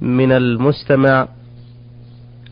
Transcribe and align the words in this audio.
من 0.00 0.32
المستمع 0.32 1.28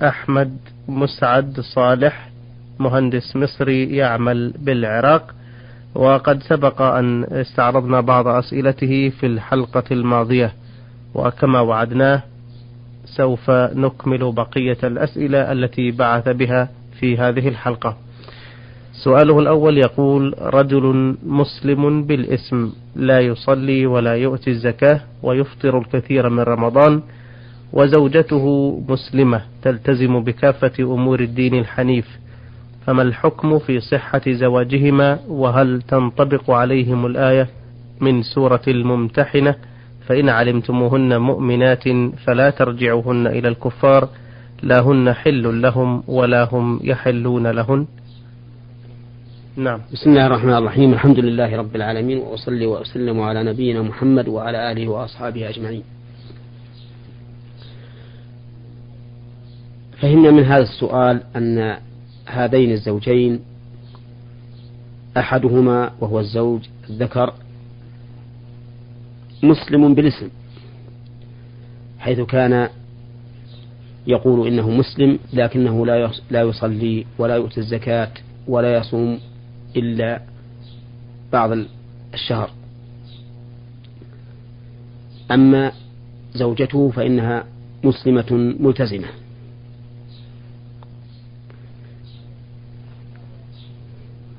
أحمد 0.03 0.57
مسعد 0.89 1.61
صالح 1.61 2.31
مهندس 2.79 3.37
مصري 3.37 3.97
يعمل 3.97 4.55
بالعراق. 4.59 5.35
وقد 5.95 6.43
سبق 6.43 6.83
أن 6.83 7.25
استعرضنا 7.25 8.01
بعض 8.01 8.29
أسئلته 8.29 9.09
في 9.09 9.27
الحلقة 9.27 9.85
الماضية. 9.91 10.53
وكما 11.15 11.61
وعدناه 11.61 12.23
سوف 13.05 13.51
نكمل 13.51 14.33
بقية 14.33 14.79
الأسئلة 14.85 15.53
التي 15.53 15.91
بعث 15.91 16.29
بها 16.29 16.69
في 17.01 17.19
هذه 17.19 17.49
الحلقة. 17.49 17.97
سؤاله 19.05 19.39
الأول 19.39 19.79
يقول: 19.79 20.35
رجل 20.41 21.17
مسلم 21.27 22.05
بالاسم 22.05 22.73
لا 22.97 23.21
يصلي 23.21 23.87
ولا 23.87 24.15
يؤتي 24.15 24.51
الزكاة 24.51 25.01
ويفطر 25.23 25.79
الكثير 25.79 26.29
من 26.29 26.43
رمضان. 26.43 27.03
وزوجته 27.77 28.45
مسلمة 28.89 29.41
تلتزم 29.63 30.25
بكافة 30.25 30.73
أمور 30.81 31.21
الدين 31.21 31.55
الحنيف 31.55 32.19
فما 32.87 33.03
الحكم 33.03 33.59
في 33.59 33.81
صحة 33.81 34.21
زواجهما؟ 34.29 35.19
وهل 35.29 35.83
تنطبق 35.83 36.51
عليهم 36.51 37.07
الآية 37.07 37.49
من 38.01 38.23
سورة 38.23 38.63
الممتحنة؟ 38.69 39.55
فإن 40.07 40.29
علمتموهن 40.29 41.21
مؤمنات 41.21 41.85
فلا 42.25 42.51
ترجعوهن 42.51 43.27
إلى 43.27 43.49
الكفار 43.49 44.09
لا 44.63 44.81
هن 44.81 45.13
حل 45.13 45.63
لهم 45.63 46.03
ولا 46.09 46.49
هم 46.53 46.81
يحلون 46.83 47.47
لهن. 47.47 47.87
نعم. 49.57 49.81
بسم 49.93 50.11
الله 50.11 50.27
الرحمن 50.27 50.55
الرحيم 50.55 50.93
الحمد 50.93 51.19
لله 51.19 51.57
رب 51.57 51.77
العالمين 51.77 52.19
وأصلي 52.19 52.67
وأسلم 52.67 53.21
على 53.21 53.43
نبينا 53.43 53.83
محمد 53.83 54.29
وعلى 54.29 54.73
آله 54.73 54.89
وأصحابه 54.89 55.49
أجمعين. 55.49 55.96
فهمنا 60.01 60.31
من 60.31 60.45
هذا 60.45 60.63
السؤال 60.63 61.23
أن 61.37 61.77
هذين 62.27 62.73
الزوجين 62.73 63.41
أحدهما 65.17 65.93
وهو 66.01 66.21
الزوج 66.21 66.61
الذكر 66.91 67.35
مسلم 69.43 69.95
بالاسم 69.95 70.29
حيث 71.99 72.21
كان 72.21 72.69
يقول 74.07 74.49
إنه 74.49 74.71
مسلم 74.71 75.19
لكنه 75.33 75.87
لا 76.31 76.43
يصلي 76.43 77.07
ولا 77.19 77.37
يؤتي 77.37 77.61
الزكاة 77.61 78.11
ولا 78.49 78.77
يصوم 78.77 79.19
إلا 79.77 80.23
بعض 81.33 81.51
الشهر. 82.15 82.51
أما 85.31 85.73
زوجته 86.35 86.91
فإنها 86.91 87.45
مسلمة 87.85 88.55
ملتزمة. 88.61 89.09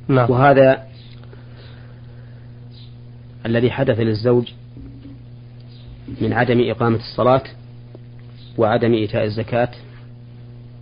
نعم. 0.07 0.31
وهذا 0.31 0.87
الذي 3.45 3.71
حدث 3.71 3.99
للزوج 3.99 4.51
من 6.21 6.33
عدم 6.33 6.69
إقامة 6.69 6.95
الصلاة 6.95 7.43
وعدم 8.57 8.93
إيتاء 8.93 9.23
الزكاة 9.23 9.69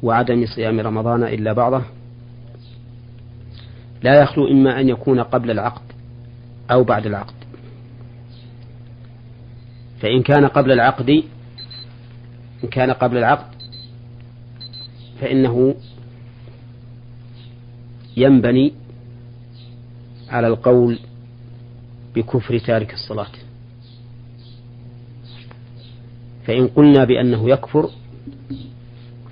وعدم 0.04 0.46
صيام 0.46 0.80
رمضان 0.80 1.24
إلا 1.24 1.54
بعضه 1.54 1.82
لا 4.04 4.22
يخلو 4.22 4.48
إما 4.48 4.80
أن 4.80 4.90
يكون 4.90 5.20
قبل 5.20 5.52
العقد 5.52 5.82
أو 6.72 6.84
بعد 6.84 7.06
العقد 7.06 7.34
فإن 10.02 10.24
كان 10.24 10.46
قبل 10.46 10.72
العقد 10.72 11.10
إن 12.64 12.70
كان 12.72 12.92
قبل 12.92 13.18
العقد 13.18 13.56
فإنه 15.22 15.76
ينبني 18.18 18.74
على 20.30 20.48
القول 20.48 21.00
بكفر 22.16 22.58
تارك 22.58 22.94
الصلاة. 22.94 23.32
فإن 26.48 26.68
قلنا 26.68 27.04
بأنه 27.04 27.50
يكفر 27.50 27.90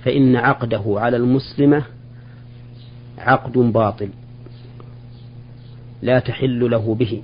فإن 0.04 0.36
عقده 0.36 0.82
على 0.86 1.16
المسلمة 1.16 1.84
عقد 3.18 3.52
باطل 3.52 4.08
لا 6.02 6.18
تحل 6.18 6.70
له 6.70 6.94
به. 6.94 7.22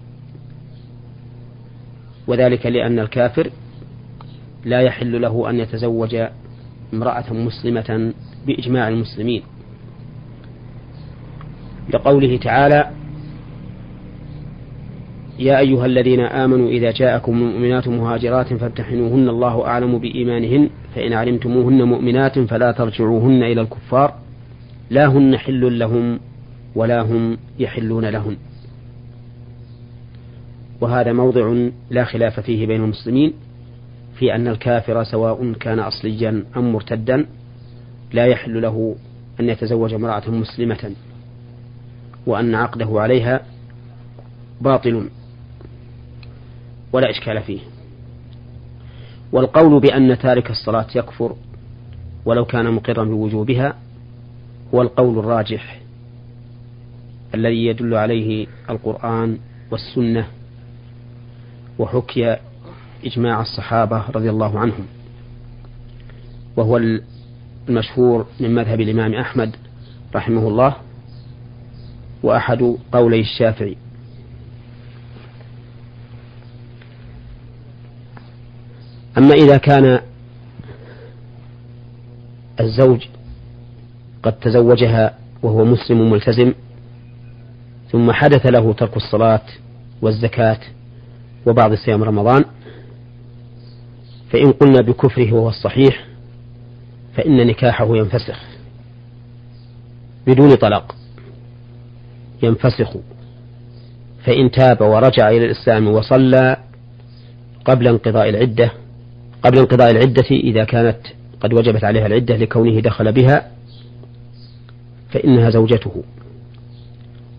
وذلك 2.26 2.66
لأن 2.66 2.98
الكافر 2.98 3.50
لا 4.64 4.80
يحل 4.80 5.20
له 5.20 5.50
أن 5.50 5.60
يتزوج 5.60 6.16
امرأة 6.94 7.32
مسلمة 7.32 8.14
بإجماع 8.47 8.88
المسلمين. 8.88 9.42
لقوله 11.94 12.36
تعالى 12.36 12.91
يا 15.41 15.59
أيها 15.59 15.87
الذين 15.87 16.21
آمنوا 16.21 16.69
إذا 16.69 16.91
جاءكم 16.91 17.43
مؤمنات 17.43 17.89
مهاجرات 17.89 18.55
فامتحنوهن 18.55 19.28
الله 19.28 19.67
أعلم 19.67 19.99
بإيمانهن 19.99 20.71
فإن 20.95 21.12
علمتموهن 21.12 21.83
مؤمنات 21.83 22.39
فلا 22.39 22.73
ترجعوهن 22.73 23.43
إلى 23.43 23.61
الكفار. 23.61 24.15
لا 24.91 25.06
هن 25.06 25.39
حل 25.39 25.78
لهم 25.78 26.21
ولا 26.75 27.01
هم 27.01 27.39
يحلون 27.59 28.05
لهن 28.05 28.37
وهذا 30.81 31.12
موضع 31.12 31.69
لا 31.91 32.05
خلاف 32.05 32.41
فيه 32.41 32.67
بين 32.67 32.84
المسلمين 32.84 33.33
في 34.15 34.34
أن 34.34 34.49
الكافر 34.49 35.05
سواء 35.05 35.53
كان 35.53 35.78
أصليا 35.78 36.45
أم 36.57 36.72
مرتدا 36.72 37.27
لا 38.12 38.27
يحل 38.27 38.62
له 38.62 38.97
أن 39.41 39.49
يتزوج 39.49 39.95
امرأة 39.95 40.31
مسلمة 40.31 40.95
وأن 42.27 42.55
عقده 42.55 43.01
عليها 43.01 43.41
باطل. 44.61 45.09
ولا 46.93 47.11
إشكال 47.11 47.43
فيه. 47.43 47.61
والقول 49.33 49.81
بأن 49.81 50.19
تارك 50.19 50.51
الصلاة 50.51 50.87
يكفر 50.95 51.37
ولو 52.25 52.45
كان 52.45 52.71
مقرا 52.71 53.05
بوجوبها 53.05 53.75
هو 54.75 54.83
القول 54.83 55.19
الراجح 55.19 55.81
الذي 57.34 57.67
يدل 57.67 57.95
عليه 57.95 58.47
القرآن 58.71 59.39
والسنة 59.71 60.27
وحكي 61.78 62.37
إجماع 63.05 63.41
الصحابة 63.41 64.05
رضي 64.11 64.31
الله 64.31 64.59
عنهم. 64.59 64.87
وهو 66.57 66.81
المشهور 67.69 68.27
من 68.41 68.55
مذهب 68.55 68.81
الإمام 68.81 69.15
أحمد 69.15 69.57
رحمه 70.15 70.49
الله 70.49 70.77
وأحد 72.22 72.77
قولي 72.93 73.21
الشافعي. 73.21 73.77
أما 79.30 79.38
إذا 79.38 79.56
كان 79.56 80.00
الزوج 82.60 83.06
قد 84.22 84.32
تزوجها 84.32 85.18
وهو 85.42 85.64
مسلم 85.64 86.10
ملتزم 86.10 86.52
ثم 87.92 88.12
حدث 88.12 88.46
له 88.46 88.72
ترك 88.72 88.96
الصلاة 88.96 89.42
والزكاة 90.02 90.58
وبعض 91.46 91.74
صيام 91.74 92.04
رمضان 92.04 92.44
فإن 94.32 94.52
قلنا 94.52 94.80
بكفره 94.80 95.32
وهو 95.32 95.48
الصحيح 95.48 96.06
فإن 97.16 97.47
نكاحه 97.47 97.97
ينفسخ 97.97 98.41
بدون 100.26 100.54
طلاق 100.54 100.94
ينفسخ. 102.42 102.97
فإن 104.24 104.50
تاب 104.50 104.80
ورجع 104.80 105.28
إلى 105.28 105.44
الإسلام 105.44 105.88
وصلى 105.88 106.56
قبل 107.64 107.88
انقضاء 107.88 108.28
العدة 108.28 108.72
قبل 109.43 109.59
انقضاء 109.59 109.91
العدة 109.91 110.31
إذا 110.31 110.65
كانت 110.65 110.99
قد 111.41 111.53
وجبت 111.53 111.84
عليها 111.84 112.07
العدة 112.07 112.37
لكونه 112.37 112.81
دخل 112.81 113.13
بها 113.13 113.51
فإنها 115.10 115.51
زوجته. 115.51 116.04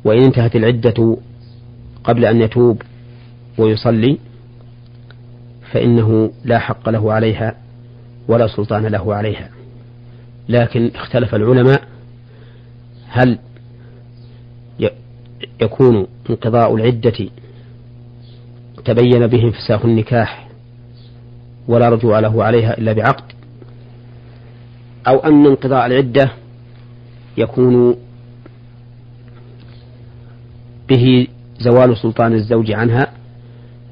وإن 0.03 0.24
انتهت 0.24 0.56
العدة 0.56 1.18
قبل 2.03 2.25
أن 2.25 2.42
يتوب 2.42 2.81
ويصلي 3.57 4.18
فإنه 5.71 6.31
لا 6.45 6.59
حق 6.59 6.89
له 6.89 7.13
عليها 7.13 7.56
ولا 8.27 8.47
سلطان 8.47 8.86
له 8.86 9.15
عليها. 9.15 9.50
لكن 10.50 10.92
اختلف 10.95 11.36
العلماء 11.36 11.88
هل 13.07 13.39
يكون 15.62 16.07
انقضاء 16.30 16.75
العدة 16.75 17.30
تبين 18.86 19.27
به 19.27 19.44
انفساخ 19.44 19.86
النكاح 19.86 20.50
ولا 21.67 21.89
رجوع 21.89 22.19
له 22.19 22.43
عليها 22.43 22.77
إلا 22.77 22.93
بعقد 22.93 23.23
أو 25.07 25.17
أن 25.17 25.45
انقضاء 25.45 25.85
العدة 25.85 26.31
يكون 27.37 27.95
به 30.89 31.27
زوال 31.59 31.97
سلطان 31.97 32.33
الزوج 32.33 32.71
عنها 32.71 33.07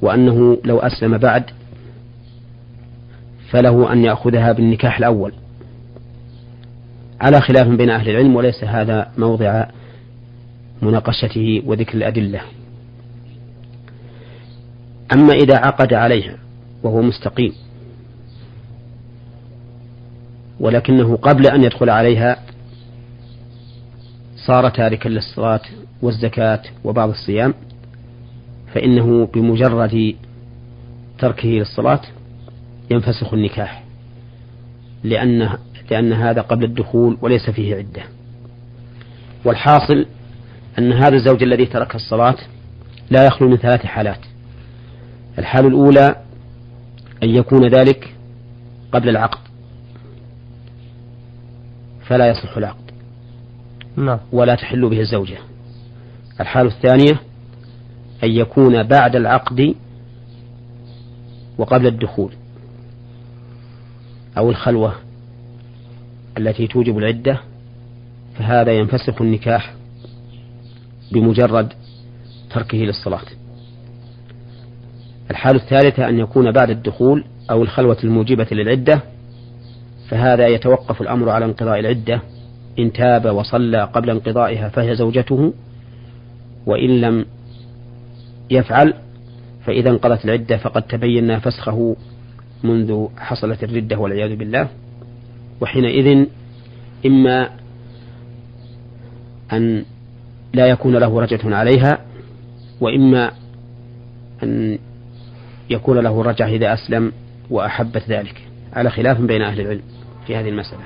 وأنه 0.02 0.58
لو 0.66 0.80
أسلم 0.80 1.18
بعد 1.18 1.44
فله 3.50 3.94
أن 3.94 4.04
يأخذها 4.06 4.52
بالنكاح 4.52 4.98
الأول. 4.98 5.34
على 7.22 7.42
خلاف 7.42 7.68
بين 7.68 7.90
أهل 7.90 8.10
العلم 8.10 8.36
وليس 8.36 8.64
هذا 8.64 9.12
موضع 9.18 9.66
مناقشته 10.82 11.64
وذكر 11.66 11.98
الأدلة. 11.98 12.42
أما 15.14 15.34
إذا 15.34 15.58
عقد 15.58 15.94
عليها 15.94 16.38
وهو 16.84 17.02
مستقيم. 17.02 17.54
ولكنه 20.60 21.16
قبل 21.16 21.48
أن 21.48 21.64
يدخل 21.64 21.90
عليها 21.90 22.38
صار 24.48 24.70
تاركا 24.70 25.10
للصلاة 25.10 25.62
والزكاة 26.02 26.62
وبعض 26.84 27.10
الصيام 27.10 27.54
فإنه 28.74 29.26
بمجرد 29.26 30.16
تركه 31.20 31.50
للصلاة 31.50 32.02
ينفسخ 32.92 33.34
النكاح 33.34 33.84
لأن 35.04 35.58
لأن 35.92 36.14
هذا 36.14 36.42
قبل 36.42 36.64
الدخول 36.64 37.18
وليس 37.22 37.50
فيه 37.50 37.76
عدة. 37.76 38.04
والحاصل 39.46 40.06
أن 40.80 40.94
هذا 40.94 41.16
الزوج 41.16 41.44
الذي 41.44 41.66
ترك 41.66 41.96
الصلاة 41.96 42.36
لا 43.12 43.26
يخلو 43.26 43.50
من 43.50 43.58
ثلاث 43.58 43.86
حالات. 43.86 44.20
الحال 45.38 45.66
الأولى 45.66 46.16
أن 47.24 47.30
يكون 47.30 47.68
ذلك 47.68 48.16
قبل 48.92 49.10
العقد. 49.10 49.40
فلا 52.08 52.30
يصح 52.30 52.58
العقد. 52.58 52.92
نعم. 53.96 54.20
ولا 54.32 54.56
تحل 54.56 54.90
به 54.90 55.00
الزوجة. 55.00 55.38
الحال 56.40 56.68
الثانية 56.68 57.22
أن 58.24 58.32
يكون 58.32 58.84
بعد 58.84 59.16
العقد 59.16 59.76
وقبل 61.58 61.88
الدخول. 61.88 62.34
أو 64.38 64.50
الخلوة 64.50 64.96
التي 66.38 66.68
توجب 66.68 66.98
العدة 66.98 67.42
فهذا 68.38 68.72
ينفسخ 68.72 69.22
النكاح 69.22 69.74
بمجرد 71.12 71.74
تركه 72.50 72.78
للصلاة. 72.78 73.39
الحال 75.32 75.56
الثالثة 75.56 76.10
أن 76.10 76.20
يكون 76.20 76.52
بعد 76.52 76.70
الدخول 76.70 77.24
أو 77.52 77.64
الخلوة 77.64 77.98
الموجبة 78.04 78.48
للعدة 78.52 79.02
فهذا 80.10 80.48
يتوقف 80.48 81.02
الأمر 81.02 81.30
على 81.30 81.46
انقضاء 81.46 81.80
العدة 81.80 82.22
إن 82.80 82.94
تاب 82.94 83.36
وصلى 83.36 83.84
قبل 83.84 84.10
انقضائها 84.10 84.70
فهي 84.70 84.96
زوجته 84.96 85.54
وإن 86.66 87.02
لم 87.02 87.26
يفعل 88.50 88.94
فإذا 89.66 89.90
انقضت 89.90 90.26
العدة 90.26 90.58
فقد 90.58 90.82
تبين 90.82 91.40
فسخه 91.40 91.96
منذ 92.64 93.08
حصلت 93.18 93.64
الردة 93.64 93.98
والعياذ 93.98 94.36
بالله. 94.36 94.68
وحينئذ 95.62 96.28
إما 97.06 97.50
أن 99.54 99.86
لا 100.54 100.68
يكون 100.68 100.98
له 100.98 101.20
رجعة 101.22 101.56
عليها 101.56 101.98
وإما 102.82 103.32
أن 104.44 104.80
يكون 105.70 106.00
له 106.00 106.22
رجعة 106.22 106.48
إذا 106.48 106.74
أسلم 106.74 107.12
وأحبت 107.50 108.04
ذلك. 108.10 108.36
على 108.74 108.90
خلاف 108.90 109.22
بين 109.22 109.42
أهل 109.42 109.62
العلم 109.62 109.82
في 110.28 110.36
هذه 110.36 110.50
المسألة. 110.50 110.84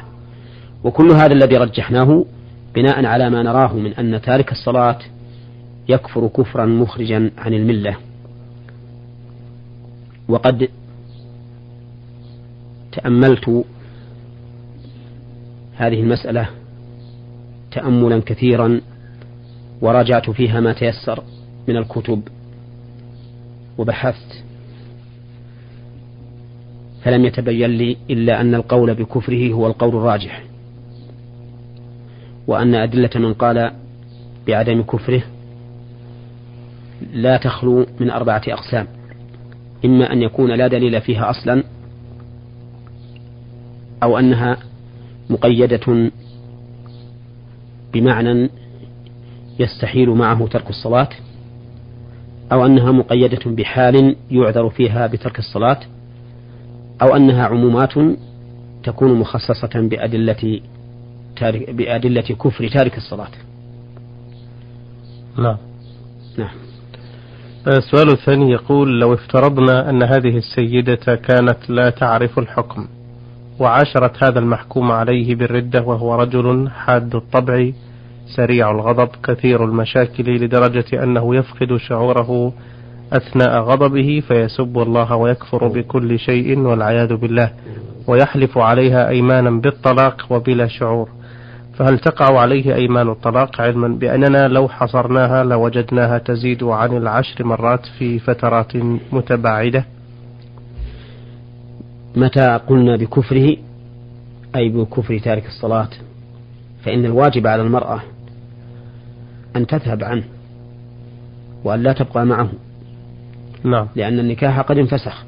وكل 0.83 1.11
هذا 1.11 1.33
الذي 1.33 1.57
رجحناه 1.57 2.25
بناء 2.75 3.05
على 3.05 3.29
ما 3.29 3.43
نراه 3.43 3.73
من 3.73 3.93
أن 3.93 4.21
تارك 4.21 4.51
الصلاة 4.51 4.99
يكفر 5.89 6.27
كفرا 6.27 6.65
مخرجا 6.65 7.31
عن 7.37 7.53
الملة. 7.53 7.95
وقد 10.27 10.69
تأملت 12.91 13.65
هذه 15.75 15.99
المسألة 16.01 16.49
تأملا 17.71 18.21
كثيرا 18.25 18.81
وراجعت 19.81 20.29
فيها 20.29 20.59
ما 20.59 20.73
تيسر 20.73 21.23
من 21.67 21.77
الكتب 21.77 22.21
وبحثت 23.77 24.43
فلم 27.03 27.25
يتبين 27.25 27.69
لي 27.69 27.97
إلا 28.09 28.41
أن 28.41 28.55
القول 28.55 28.93
بكفره 28.93 29.53
هو 29.53 29.67
القول 29.67 29.95
الراجح 29.95 30.43
وأن 32.47 32.75
أدلة 32.75 33.09
من 33.15 33.33
قال 33.33 33.71
بعدم 34.47 34.81
كفره 34.81 35.23
لا 37.13 37.37
تخلو 37.37 37.85
من 37.99 38.09
أربعة 38.09 38.41
أقسام 38.47 38.87
إما 39.85 40.13
أن 40.13 40.21
يكون 40.21 40.51
لا 40.51 40.67
دليل 40.67 41.01
فيها 41.01 41.29
أصلا 41.29 41.63
أو 44.03 44.19
أنها 44.19 44.57
مقيدة 45.29 46.11
بمعنى 47.93 48.49
يستحيل 49.59 50.09
معه 50.09 50.47
ترك 50.47 50.69
الصلاة 50.69 51.09
أو 52.51 52.65
أنها 52.65 52.91
مقيدة 52.91 53.39
بحال 53.45 54.15
يعذر 54.31 54.69
فيها 54.69 55.07
بترك 55.07 55.39
الصلاة. 55.39 55.79
أو 57.01 57.15
أنها 57.15 57.45
عمومات 57.45 57.93
تكون 58.83 59.13
مخصصة 59.19 59.87
بأدلة 59.89 60.61
تارك 61.35 61.69
بأدلة 61.69 62.21
كفر 62.21 62.67
تارك 62.67 62.97
الصلاة. 62.97 63.31
نعم. 65.37 65.57
نعم. 66.37 66.55
السؤال 67.67 68.11
الثاني 68.11 68.51
يقول 68.51 68.99
لو 68.99 69.13
افترضنا 69.13 69.89
أن 69.89 70.03
هذه 70.03 70.37
السيدة 70.37 71.15
كانت 71.15 71.69
لا 71.69 71.89
تعرف 71.89 72.39
الحكم 72.39 72.87
وعاشرت 73.59 74.23
هذا 74.23 74.39
المحكوم 74.39 74.91
عليه 74.91 75.35
بالردة 75.35 75.81
وهو 75.81 76.15
رجل 76.15 76.69
حاد 76.69 77.15
الطبع 77.15 77.71
سريع 78.35 78.71
الغضب 78.71 79.09
كثير 79.23 79.65
المشاكل 79.65 80.43
لدرجة 80.43 81.03
أنه 81.03 81.35
يفقد 81.35 81.77
شعوره 81.77 82.53
أثناء 83.13 83.61
غضبه 83.61 84.23
فيسب 84.27 84.77
الله 84.77 85.15
ويكفر 85.15 85.67
بكل 85.67 86.19
شيء 86.19 86.59
والعياذ 86.59 87.15
بالله 87.15 87.51
ويحلف 88.07 88.57
عليها 88.57 89.09
أيمانا 89.09 89.49
بالطلاق 89.49 90.27
وبلا 90.29 90.67
شعور. 90.67 91.09
فهل 91.73 91.99
تقع 91.99 92.39
عليه 92.39 92.75
أيمان 92.75 93.09
الطلاق 93.09 93.61
علما 93.61 93.87
بأننا 93.87 94.47
لو 94.47 94.67
حصرناها 94.67 95.43
لوجدناها 95.43 96.17
تزيد 96.17 96.63
عن 96.63 96.97
العشر 96.97 97.43
مرات 97.45 97.85
في 97.99 98.19
فترات 98.19 98.75
متباعدة؟ 99.11 99.85
متى 102.15 102.59
قلنا 102.67 102.95
بكفره؟ 102.95 103.57
أي 104.55 104.69
بكفر 104.69 105.19
تارك 105.19 105.45
الصلاة. 105.45 105.89
فإن 106.85 107.05
الواجب 107.05 107.47
على 107.47 107.61
المرأة 107.61 108.01
أن 109.55 109.67
تذهب 109.67 110.03
عنه 110.03 110.23
وأن 111.63 111.83
لا 111.83 111.93
تبقى 111.93 112.25
معه. 112.25 112.49
نعم. 113.63 113.87
لأن 113.95 114.19
النكاح 114.19 114.59
قد 114.59 114.77
انفسخ. 114.77 115.23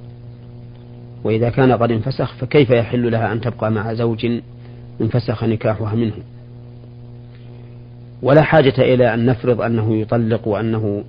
وإذا 1.24 1.50
كان 1.50 1.72
قد 1.72 1.92
انفسخ 1.92 2.34
فكيف 2.34 2.70
يحل 2.70 3.12
لها 3.12 3.32
أن 3.32 3.42
تبقى 3.42 3.72
مع 3.72 3.94
زوج 3.94 4.27
انفسخ 5.01 5.44
نكاحها 5.44 5.96
منه؟ 5.96 6.13
ولا 8.22 8.42
حاجة 8.42 8.74
إلى 8.77 9.13
أن 9.13 9.25
نفرض 9.25 9.62
أنه 9.62 9.96
يطلق 9.96 10.48
وأنه 10.48 11.04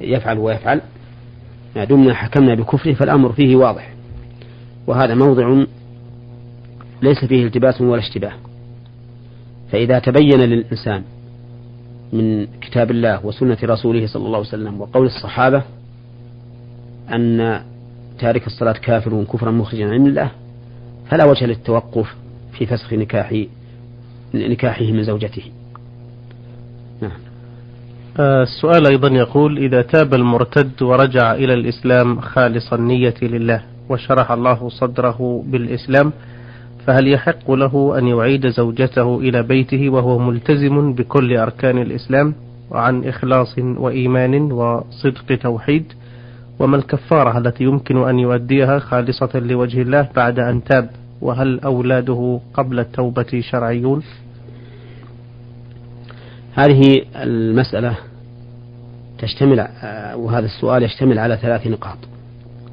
يفعل 0.00 0.38
ويفعل. 0.38 0.80
ما 1.76 1.84
دمنا 1.84 2.14
حكمنا 2.14 2.54
بكفره 2.54 2.92
فالأمر 2.92 3.32
فيه 3.32 3.56
واضح. 3.56 3.94
وهذا 4.86 5.14
موضع 5.14 5.64
ليس 7.02 7.24
فيه 7.24 7.46
التباس 7.46 7.80
ولا 7.80 8.00
اشتباه. 8.00 8.32
فإذا 9.72 9.98
تبين 9.98 10.40
للإنسان 10.40 11.02
من 12.12 12.46
كتاب 12.60 12.90
الله 12.90 13.26
وسنة 13.26 13.58
رسوله 13.64 14.06
صلى 14.06 14.26
الله 14.26 14.38
عليه 14.38 14.48
وسلم 14.48 14.80
وقول 14.80 15.06
الصحابة 15.06 15.62
أن 17.12 17.60
تارك 18.18 18.46
الصلاة 18.46 18.72
كافر 18.72 19.24
كفرا 19.32 19.50
مخرجا 19.50 19.90
عن 19.90 20.06
الله 20.06 20.30
فلا 21.10 21.24
وجه 21.24 21.46
للتوقف 21.46 22.14
في 22.52 22.66
فسخ 22.66 22.92
نكاح 22.92 23.44
نكاحه 24.34 24.84
من 24.84 25.02
زوجته. 25.02 25.42
نعم. 27.02 27.30
آه، 28.20 28.42
السؤال 28.42 28.86
أيضا 28.86 29.08
يقول 29.08 29.58
إذا 29.58 29.82
تاب 29.82 30.14
المرتد 30.14 30.82
ورجع 30.82 31.34
إلى 31.34 31.54
الإسلام 31.54 32.20
خالص 32.20 32.72
النية 32.72 33.14
لله 33.22 33.62
وشرح 33.88 34.30
الله 34.30 34.68
صدره 34.68 35.44
بالإسلام 35.46 36.12
فهل 36.86 37.08
يحق 37.08 37.50
له 37.50 37.98
أن 37.98 38.06
يعيد 38.06 38.48
زوجته 38.48 39.18
إلى 39.18 39.42
بيته 39.42 39.90
وهو 39.90 40.18
ملتزم 40.18 40.92
بكل 40.92 41.36
أركان 41.36 41.78
الإسلام 41.78 42.34
وعن 42.70 43.04
إخلاص 43.04 43.58
وإيمان 43.58 44.52
وصدق 44.52 45.38
توحيد؟ 45.42 45.92
وما 46.60 46.76
الكفارة 46.76 47.38
التي 47.38 47.64
يمكن 47.64 48.08
أن 48.08 48.18
يؤديها 48.18 48.78
خالصة 48.78 49.30
لوجه 49.34 49.82
الله 49.82 50.08
بعد 50.16 50.38
أن 50.38 50.64
تاب؟ 50.64 50.90
وهل 51.20 51.60
أولاده 51.60 52.40
قبل 52.54 52.80
التوبة 52.80 53.40
شرعيون؟ 53.40 54.02
هذه 56.54 57.02
المسألة 57.16 57.96
تشتمل 59.18 59.68
وهذا 60.14 60.46
السؤال 60.46 60.82
يشتمل 60.82 61.18
على 61.18 61.36
ثلاث 61.36 61.66
نقاط. 61.66 61.98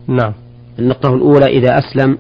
نعم. 0.08 0.34
النقطة 0.80 1.16
الأولى 1.16 1.46
إذا 1.46 1.78
أسلم 1.78 2.18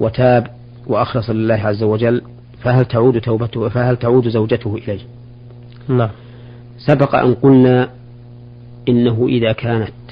وتاب 0.00 0.46
وأخلص 0.86 1.30
لله 1.30 1.54
عز 1.54 1.82
وجل 1.82 2.22
فهل 2.62 2.84
تعود 2.84 3.20
توبته 3.20 3.68
فهل 3.68 3.96
تعود 3.96 4.28
زوجته 4.28 4.74
إليه؟ 4.76 5.00
نعم. 5.88 6.10
سبق 6.78 7.14
أن 7.14 7.34
قلنا 7.34 7.88
إنه 8.88 9.26
إذا 9.28 9.52
كانت 9.52 10.03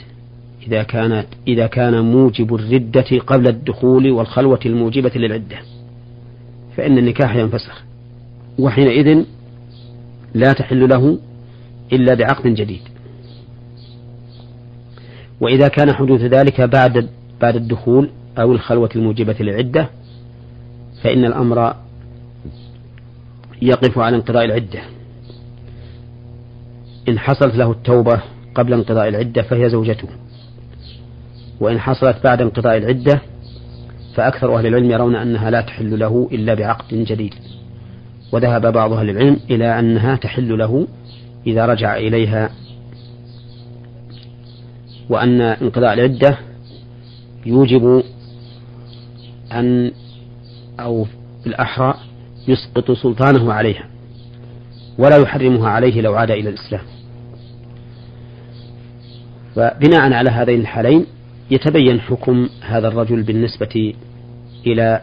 إذا 0.67 0.83
كانت 0.83 1.27
إذا 1.49 1.67
كان 1.67 2.01
موجب 2.01 2.55
الردة 2.55 3.19
قبل 3.27 3.49
الدخول 3.49 4.11
والخلوة 4.11 4.61
الموجبة 4.67 5.11
للعدة. 5.15 5.57
فإن 6.77 6.99
النكاح 6.99 7.37
ينفسخ. 7.37 7.83
وحينئذ 8.59 9.25
لا 10.35 10.53
تحل 10.53 10.89
له 10.89 11.19
إلا 11.93 12.15
بعقد 12.15 12.47
جديد. 12.47 12.83
وإذا 15.41 15.69
كان 15.69 15.93
حدوث 15.93 16.21
ذلك 16.21 16.61
بعد 16.61 17.09
بعد 17.41 17.57
الدخول 17.57 18.11
أو 18.39 18.53
الخلوة 18.53 18.91
الموجبة 18.97 19.37
للعدة 19.41 19.89
فإن 21.03 21.25
الأمر 21.25 21.75
يقف 23.63 23.99
على 23.99 24.17
انقضاء 24.17 24.45
العدة. 24.45 24.81
إن 27.09 27.19
حصلت 27.19 27.55
له 27.55 27.71
التوبة 27.71 28.23
قبل 28.55 28.73
انقضاء 28.73 29.09
العدة 29.09 29.43
فهي 29.43 29.69
زوجته. 29.71 30.09
وإن 31.63 31.81
حصلت 31.81 32.25
بعد 32.25 32.41
انقضاء 32.41 32.77
العدة 32.77 33.23
فأكثر 34.15 34.59
أهل 34.59 34.67
العلم 34.67 34.91
يرون 34.91 35.17
أنها 35.17 35.51
لا 35.51 35.61
تحل 35.61 35.99
له 35.99 36.29
إلا 36.33 36.55
بعقد 36.55 36.95
جديد. 36.95 37.35
وذهب 38.33 38.73
بعض 38.73 38.93
أهل 38.93 39.11
العلم 39.11 39.41
إلى 39.51 39.79
أنها 39.79 40.17
تحل 40.17 40.59
له 40.59 40.87
إذا 41.47 41.67
رجع 41.67 41.97
إليها. 41.97 42.51
وأن 45.11 45.41
انقضاء 45.41 45.93
العدة 45.93 46.39
يوجب 47.47 48.03
أن 49.53 49.93
أو 50.81 51.07
بالأحرى 51.45 51.95
يسقط 52.49 52.91
سلطانه 52.91 53.53
عليها 53.53 53.89
ولا 54.99 55.17
يحرمها 55.17 55.69
عليه 55.69 56.01
لو 56.01 56.15
عاد 56.15 56.31
إلى 56.31 56.49
الإسلام. 56.49 56.83
فبناء 59.55 60.13
على 60.13 60.31
هذين 60.31 60.61
الحالين 60.61 61.07
يتبين 61.53 62.01
حكم 62.01 62.49
هذا 62.61 62.89
الرجل 62.89 63.23
بالنسبة 63.23 63.95
إلى 64.67 65.01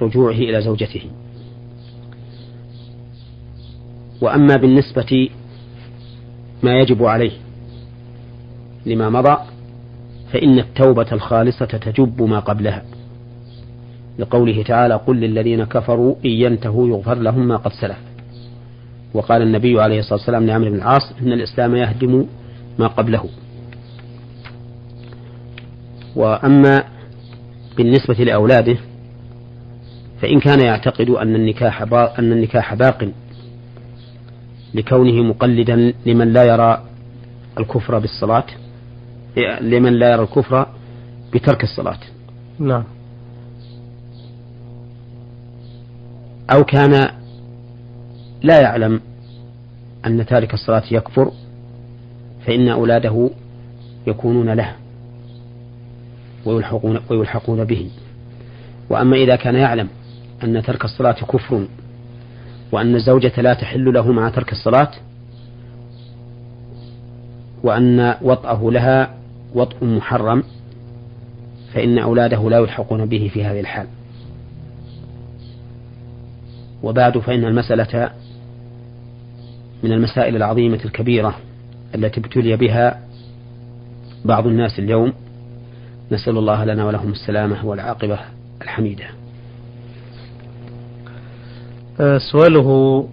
رجوعه 0.00 0.32
إلى 0.34 0.60
زوجته. 0.60 1.02
وأما 4.20 4.56
بالنسبة 4.56 5.28
ما 6.62 6.80
يجب 6.80 7.04
عليه 7.04 7.32
لما 8.86 9.10
مضى 9.10 9.36
فإن 10.32 10.58
التوبة 10.58 11.06
الخالصة 11.12 11.64
تجب 11.64 12.22
ما 12.22 12.40
قبلها. 12.40 12.84
لقوله 14.18 14.62
تعالى 14.62 14.94
قل 14.94 15.20
للذين 15.20 15.64
كفروا 15.64 16.14
إن 16.24 16.30
ينتهوا 16.30 16.88
يغفر 16.88 17.14
لهم 17.14 17.48
ما 17.48 17.56
قد 17.56 17.72
سلف 17.72 17.98
وقال 19.14 19.42
النبي 19.42 19.80
عليه 19.80 19.98
الصلاة 19.98 20.18
والسلام 20.18 20.46
لعمرو 20.46 20.70
بن 20.70 20.76
العاص 20.76 21.12
إن 21.22 21.32
الإسلام 21.32 21.76
يهدم 21.76 22.26
ما 22.78 22.86
قبله 22.86 23.24
وأما 26.16 26.84
بالنسبة 27.76 28.14
لأولاده 28.14 28.76
فإن 30.22 30.40
كان 30.40 30.60
يعتقد 30.60 31.10
أن 31.10 31.34
النكاح 31.34 31.82
أن 32.18 32.32
النكاح 32.32 32.74
باق 32.74 33.08
لكونه 34.74 35.22
مقلدا 35.22 35.94
لمن 36.06 36.32
لا 36.32 36.44
يرى 36.44 36.82
الكفر 37.58 37.98
بالصلاة 37.98 38.44
لمن 39.60 39.92
لا 39.92 40.12
يرى 40.12 40.22
الكفر 40.22 40.66
بترك 41.34 41.62
الصلاة. 41.64 41.98
نعم. 42.58 42.84
أو 46.50 46.64
كان 46.64 47.10
لا 48.42 48.60
يعلم 48.60 49.00
أن 50.06 50.26
تارك 50.26 50.54
الصلاة 50.54 50.82
يكفر 50.90 51.32
فإن 52.46 52.68
أولاده 52.68 53.30
يكونون 54.06 54.50
له. 54.50 54.76
ويلحقون, 56.44 57.00
ويلحقون 57.10 57.64
به. 57.64 57.90
وأما 58.90 59.16
إذا 59.16 59.36
كان 59.36 59.54
يعلم 59.54 59.88
أن 60.44 60.62
ترك 60.62 60.84
الصلاة 60.84 61.12
كفر 61.12 61.66
وأن 62.72 62.94
الزوجة 62.94 63.32
لا 63.40 63.54
تحل 63.54 63.92
له 63.92 64.12
مع 64.12 64.28
ترك 64.28 64.52
الصلاة 64.52 64.90
وأن 67.62 68.14
وطأه 68.22 68.70
لها 68.70 69.14
وطء 69.54 69.84
محرم 69.84 70.42
فإن 71.74 71.98
أولاده 71.98 72.50
لا 72.50 72.58
يلحقون 72.58 73.06
به 73.06 73.30
في 73.34 73.44
هذه 73.44 73.60
الحال. 73.60 73.86
وبعد 76.82 77.18
فإن 77.18 77.44
المسألة 77.44 78.10
من 79.82 79.92
المسائل 79.92 80.36
العظيمة 80.36 80.80
الكبيرة 80.84 81.34
التي 81.94 82.20
ابتلي 82.20 82.56
بها 82.56 83.00
بعض 84.24 84.46
الناس 84.46 84.78
اليوم 84.78 85.12
نسأل 86.12 86.38
الله 86.38 86.64
لنا 86.64 86.84
ولهم 86.84 87.10
السلامة 87.12 87.66
والعاقبة 87.66 88.18
الحميدة. 88.62 89.04
آه، 92.00 92.18
سؤاله 92.32 93.08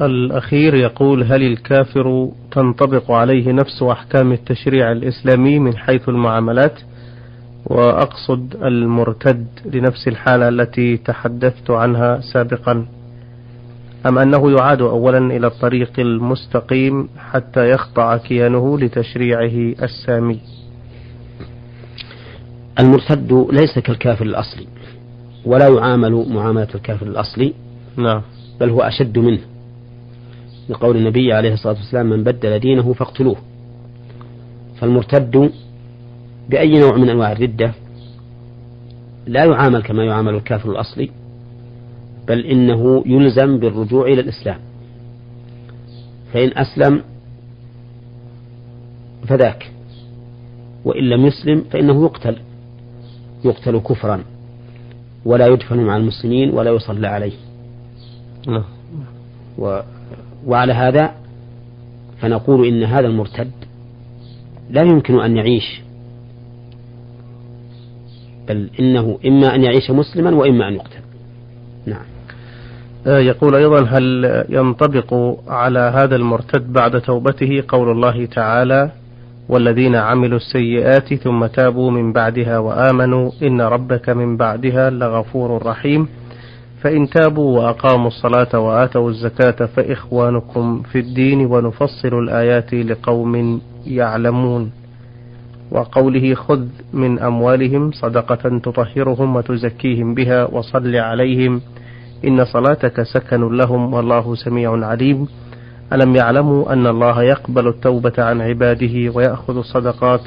الأخير 0.00 0.74
يقول 0.74 1.22
هل 1.22 1.42
الكافر 1.42 2.30
تنطبق 2.50 3.10
عليه 3.10 3.52
نفس 3.52 3.82
أحكام 3.82 4.32
التشريع 4.32 4.92
الإسلامي 4.92 5.58
من 5.58 5.76
حيث 5.76 6.08
المعاملات؟ 6.08 6.80
وأقصد 7.66 8.56
المرتد 8.62 9.46
لنفس 9.64 10.08
الحالة 10.08 10.48
التي 10.48 10.96
تحدثت 10.96 11.70
عنها 11.70 12.20
سابقا 12.32 12.86
أم 14.06 14.18
أنه 14.18 14.50
يعاد 14.50 14.82
أولا 14.82 15.18
إلى 15.18 15.46
الطريق 15.46 15.92
المستقيم 15.98 17.08
حتى 17.18 17.70
يخضع 17.70 18.16
كيانه 18.16 18.78
لتشريعه 18.78 19.74
السامي؟ 19.82 20.40
المرتد 22.78 23.46
ليس 23.52 23.78
كالكافر 23.78 24.26
الأصلي 24.26 24.66
ولا 25.44 25.68
يعامل 25.68 26.26
معاملة 26.28 26.68
الكافر 26.74 27.06
الأصلي 27.06 27.54
نعم. 27.96 28.22
بل 28.60 28.70
هو 28.70 28.80
أشد 28.80 29.18
منه. 29.18 29.40
لقول 30.68 30.96
النبي 30.96 31.32
عليه 31.32 31.52
الصلاة 31.52 31.74
والسلام 31.74 32.06
من 32.06 32.24
بدل 32.24 32.58
دينه 32.58 32.92
فاقتلوه. 32.92 33.36
فالمرتد 34.80 35.52
بأي 36.48 36.78
نوع 36.78 36.96
من 36.96 37.08
أنواع 37.08 37.32
الردة 37.32 37.72
لا 39.26 39.44
يعامل 39.44 39.82
كما 39.82 40.04
يعامل 40.04 40.34
الكافر 40.34 40.70
الأصلي 40.70 41.10
بل 42.28 42.46
إنه 42.46 43.02
يلزم 43.06 43.58
بالرجوع 43.58 44.06
إلى 44.06 44.20
الإسلام. 44.20 44.58
فإن 46.32 46.50
أسلم 46.58 47.02
فذاك 49.26 49.70
وإن 50.84 51.04
لم 51.04 51.26
يسلم 51.26 51.64
فإنه 51.70 52.04
يقتل. 52.04 52.36
يقتل 53.44 53.78
كفرا. 53.78 54.24
ولا 55.24 55.46
يدفن 55.46 55.76
مع 55.76 55.96
المسلمين 55.96 56.50
ولا 56.50 56.70
يصلى 56.70 57.06
عليه. 57.06 57.32
نعم. 58.48 58.64
و 59.58 59.80
وعلى 60.46 60.72
هذا 60.72 61.14
فنقول 62.20 62.66
إن 62.66 62.84
هذا 62.84 63.06
المرتد 63.06 63.50
لا 64.70 64.82
يمكن 64.82 65.20
أن 65.20 65.36
يعيش. 65.36 65.80
بل 68.48 68.70
إنه 68.80 69.18
إما 69.26 69.54
أن 69.54 69.64
يعيش 69.64 69.90
مسلما 69.90 70.30
وإما 70.30 70.68
أن 70.68 70.74
يقتل. 70.74 71.00
نعم. 71.86 72.04
آه، 73.06 73.18
يقول 73.18 73.54
أيضا 73.54 73.84
هل 73.84 74.44
ينطبق 74.48 75.14
على 75.48 75.78
هذا 75.78 76.16
المرتد 76.16 76.72
بعد 76.72 77.00
توبته 77.00 77.64
قول 77.68 77.90
الله 77.90 78.26
تعالى 78.26 78.90
والذين 79.48 79.94
عملوا 79.94 80.36
السيئات 80.36 81.14
ثم 81.14 81.46
تابوا 81.46 81.90
من 81.90 82.12
بعدها 82.12 82.58
وآمنوا 82.58 83.30
إن 83.42 83.60
ربك 83.60 84.08
من 84.08 84.36
بعدها 84.36 84.90
لغفور 84.90 85.66
رحيم. 85.66 86.08
فإن 86.82 87.08
تابوا 87.08 87.58
وأقاموا 87.60 88.06
الصلاة 88.06 88.58
وآتوا 88.58 89.10
الزكاة 89.10 89.66
فإخوانكم 89.66 90.82
في 90.82 90.98
الدين 90.98 91.46
ونفصل 91.46 92.18
الآيات 92.18 92.74
لقوم 92.74 93.60
يعلمون. 93.86 94.72
وقوله 95.70 96.34
خذ 96.34 96.66
من 96.92 97.18
أموالهم 97.18 97.92
صدقة 97.92 98.58
تطهرهم 98.58 99.36
وتزكيهم 99.36 100.14
بها 100.14 100.44
وصل 100.44 100.96
عليهم 100.96 101.60
إن 102.24 102.44
صلاتك 102.44 103.02
سكن 103.02 103.56
لهم 103.56 103.94
والله 103.94 104.34
سميع 104.34 104.86
عليم. 104.86 105.28
ألم 105.92 106.16
يعلموا 106.16 106.72
أن 106.72 106.86
الله 106.86 107.22
يقبل 107.22 107.68
التوبة 107.68 108.12
عن 108.18 108.40
عباده 108.40 109.12
ويأخذ 109.14 109.56
الصدقات 109.56 110.20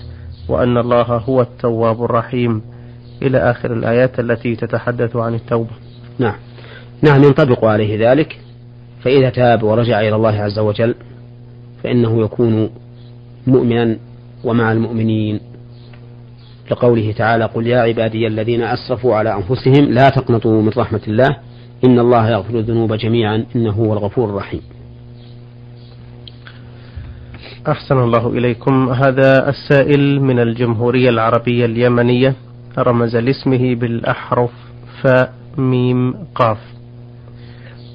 وأن 0.50 0.77
الله 0.77 1.03
هو 1.03 1.41
التواب 1.41 2.03
الرحيم. 2.03 2.62
إلى 3.22 3.38
آخر 3.38 3.74
الآيات 3.74 4.20
التي 4.20 4.56
تتحدث 4.56 5.15
عن 5.15 5.34
التوبة. 5.34 5.72
نعم. 6.20 6.36
نعم 7.01 7.24
ينطبق 7.24 7.65
عليه 7.65 8.12
ذلك. 8.12 8.39
فإذا 9.03 9.30
تاب 9.30 9.63
ورجع 9.63 10.00
إلى 10.00 10.15
الله 10.15 10.41
عز 10.41 10.60
وجل 10.60 10.96
فإنه 11.84 12.22
يكون 12.22 12.70
مؤمنا 13.48 13.98
ومع 14.44 14.72
المؤمنين. 14.72 15.39
لقوله 16.72 17.12
تعالى 17.12 17.46
قل 17.46 17.68
يا 17.68 17.80
عبادي 17.80 18.27
الذين 18.27 18.63
أسرفوا 18.63 19.15
على 19.15 19.36
أنفسهم 19.36 19.86
لا 19.94 20.10
تقنطوا 20.10 20.62
من 20.62 20.72
رحمة 20.77 21.01
الله 21.08 21.38
إن 21.84 22.00
الله 22.00 22.30
يغفر 22.30 22.60
الذنوب 22.60 22.94
جميعا 22.94 23.46
إنه 23.56 23.72
هو 23.72 23.94
الغفور 23.94 24.30
الرحيم. 24.30 24.62
أحسن 27.68 27.98
الله 27.98 28.27
إليكم. 28.30 28.89
هذا 28.89 29.50
السائل 29.50 30.22
من 30.22 30.39
الجمهورية 30.39 31.10
العربية 31.10 31.65
اليمنية 31.65 32.36
رمز 32.77 33.15
لاسمه 33.15 33.75
بالأحرف 33.75 34.51
فاء 35.01 35.34
ميم 35.58 36.13
قاف. 36.36 36.58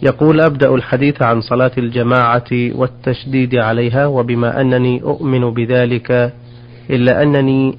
يقول 0.03 0.41
أبدأ 0.41 0.75
الحديث 0.75 1.23
عن 1.23 1.41
صلاة 1.41 1.71
الجماعة 1.79 2.51
والتشديد 2.53 3.55
عليها 3.55 4.07
وبما 4.07 4.61
أنني 4.61 5.03
أؤمن 5.03 5.51
بذلك 5.55 6.33
إلا 6.91 7.23
أنني 7.23 7.79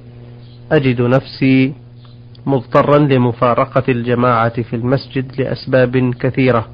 أجد 0.72 1.02
نفسي 1.02 1.72
مضطرا 2.46 2.98
لمفارقة 2.98 3.84
الجماعة 3.88 4.62
في 4.62 4.76
المسجد 4.76 5.40
لأسباب 5.40 6.14
كثيرة. 6.20 6.68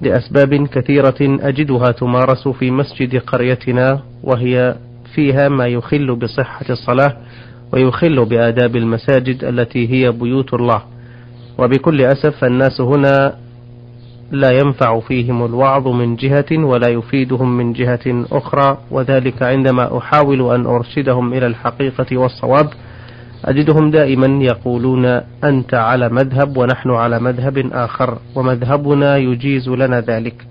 لأسباب 0.00 0.66
كثيرة 0.66 1.16
أجدها 1.20 1.90
تمارس 1.92 2.48
في 2.48 2.70
مسجد 2.70 3.16
قريتنا 3.16 4.02
وهي 4.22 4.76
فيها 5.14 5.48
ما 5.48 5.66
يخل 5.66 6.16
بصحة 6.16 6.66
الصلاة 6.70 7.16
ويخل 7.72 8.24
بآداب 8.24 8.76
المساجد 8.76 9.44
التي 9.44 9.92
هي 9.92 10.10
بيوت 10.12 10.54
الله. 10.54 10.82
وبكل 11.58 12.00
أسف 12.00 12.44
الناس 12.44 12.80
هنا 12.80 13.34
لا 14.30 14.50
ينفع 14.50 15.00
فيهم 15.00 15.44
الوعظ 15.44 15.88
من 15.88 16.16
جهة 16.16 16.64
ولا 16.64 16.88
يفيدهم 16.88 17.56
من 17.56 17.72
جهة 17.72 18.24
أخرى. 18.32 18.78
وذلك 18.90 19.42
عندما 19.42 19.98
أحاول 19.98 20.54
أن 20.54 20.66
أرشدهم 20.66 21.32
إلى 21.32 21.46
الحقيقة 21.46 22.16
والصواب 22.16 22.68
أجدهم 23.44 23.90
دائما 23.90 24.44
يقولون 24.44 25.04
أنت 25.44 25.74
على 25.74 26.08
مذهب 26.08 26.56
ونحن 26.56 26.90
على 26.90 27.18
مذهب 27.18 27.70
آخر 27.72 28.18
ومذهبنا 28.34 29.16
يجيز 29.16 29.68
لنا 29.68 30.00
ذلك. 30.00 30.46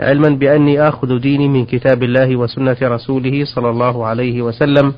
علما 0.00 0.28
بأني 0.28 0.88
آخذ 0.88 1.18
ديني 1.18 1.48
من 1.48 1.64
كتاب 1.64 2.02
الله 2.02 2.36
وسنة 2.36 2.76
رسوله 2.82 3.44
صلى 3.44 3.70
الله 3.70 4.06
عليه 4.06 4.42
وسلم 4.42 4.92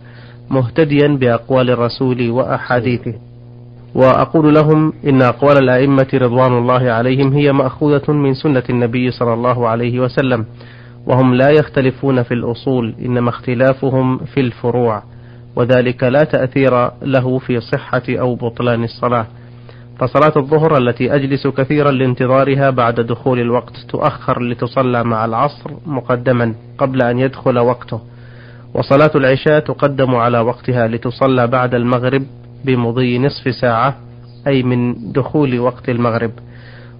مهتديا 0.50 1.09
بأقوال 1.09 1.71
الرسول 1.71 2.31
وأحاديثه. 2.31 3.14
وأقول 3.95 4.55
لهم 4.55 4.93
إن 5.07 5.23
أقوال 5.23 5.59
الأئمة 5.59 6.07
رضوان 6.14 6.59
الله 6.59 6.91
عليهم 6.91 7.33
هي 7.33 7.53
مأخوذة 7.53 8.12
من 8.12 8.35
سنة 8.35 8.62
النبي 8.71 9.11
صلى 9.11 9.35
الله 9.35 9.69
عليه 9.69 10.00
وسلم 10.00 10.45
وهم 11.07 11.35
لا 11.35 11.50
يختلفون 11.50 12.23
في 12.23 12.35
الأصول 12.35 12.95
إنما 13.05 13.31
اختلافهم 13.31 14.19
في 14.19 14.41
الفروع. 14.41 15.03
وذلك 15.56 16.04
لا 16.04 16.25
تأثير 16.25 16.90
له 17.02 17.38
في 17.38 17.61
صحة 17.61 18.02
أو 18.08 18.34
بطلان 18.34 18.84
الصلاة. 18.84 19.26
فصلاة 19.99 20.32
الظهر 20.37 20.78
التي 20.78 21.14
أجلس 21.14 21.46
كثيرا 21.46 21.90
لانتظارها 21.90 22.70
بعد 22.70 23.00
دخول 23.00 23.40
الوقت 23.40 23.76
تؤخر 23.88 24.42
لتصلى 24.42 25.04
مع 25.04 25.25
العصر 25.25 25.70
مقدما 25.87 26.54
قبل 26.78 27.02
أن 27.02 27.18
يدخل 27.18 27.58
وقته. 27.58 28.00
وصلاة 28.75 29.11
العشاء 29.14 29.61
تقدم 29.61 30.14
على 30.14 30.40
وقتها 30.40 30.88
لتصلى 30.88 31.46
بعد 31.46 31.75
المغرب 31.75 32.23
بمضي 32.64 33.18
نصف 33.18 33.54
ساعة 33.54 33.96
أي 34.46 34.62
من 34.62 35.12
دخول 35.12 35.61
وقت 35.61 35.88
المغرب. 35.88 36.30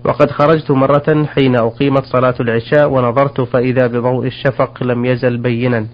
وقد 0.05 0.31
خرجت 0.31 0.71
مرة 0.71 1.25
حين 1.25 1.57
أقيمت 1.57 2.05
صلاة 2.05 2.35
العشاء 2.41 2.91
ونظرت 2.91 3.41
فإذا 3.41 3.87
بضوء 3.87 4.27
الشفق 4.27 4.83
لم 4.83 5.05
يزل 5.05 5.37
بينا. 5.37 5.87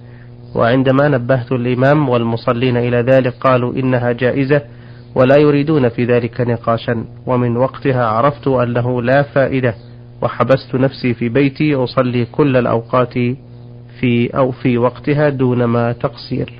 وعندما 0.54 1.08
نبهت 1.08 1.52
الإمام 1.52 2.08
والمصلين 2.08 2.76
إلى 2.76 2.96
ذلك 2.96 3.34
قالوا 3.40 3.74
إنها 3.74 4.12
جائزة 4.12 4.62
ولا 5.14 5.36
يريدون 5.36 5.88
في 5.88 6.04
ذلك 6.04 6.40
نقاشا 6.40 7.04
ومن 7.26 7.56
وقتها 7.56 8.06
عرفت 8.06 8.48
أنه 8.48 9.02
لا 9.02 9.22
فائدة 9.22 9.74
وحبست 10.22 10.74
نفسي 10.74 11.14
في 11.14 11.28
بيتي 11.28 11.74
أصلي 11.74 12.24
كل 12.24 12.56
الأوقات 12.56 13.14
في 14.00 14.30
أو 14.36 14.50
في 14.50 14.78
وقتها 14.78 15.28
دون 15.28 15.64
ما 15.64 15.92
تقصير. 15.92 16.52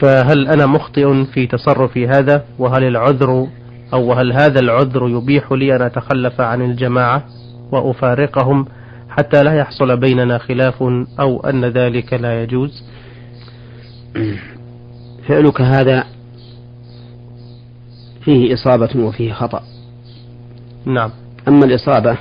فهل 0.00 0.48
أنا 0.48 0.66
مخطئ 0.66 1.24
في 1.24 1.46
تصرفي 1.46 2.08
هذا؟ 2.08 2.44
وهل 2.58 2.84
العذر 2.84 3.46
أو 3.92 4.12
هل 4.12 4.32
هذا 4.32 4.60
العذر 4.60 5.08
يبيح 5.08 5.52
لي 5.52 5.76
أن 5.76 5.82
أتخلف 5.82 6.40
عن 6.40 6.62
الجماعة 6.62 7.24
وأفارقهم 7.72 8.66
حتى 9.08 9.42
لا 9.42 9.54
يحصل 9.54 9.96
بيننا 9.96 10.38
خلاف 10.38 10.82
أو 11.20 11.40
أن 11.40 11.64
ذلك 11.64 12.12
لا 12.12 12.42
يجوز؟ 12.42 12.84
فعلك 15.28 15.60
هذا 15.60 16.04
فيه 18.24 18.54
إصابة 18.54 18.90
وفيه 18.96 19.32
خطأ. 19.32 19.62
نعم. 20.84 21.10
أما 21.48 21.64
الإصابة 21.64 22.18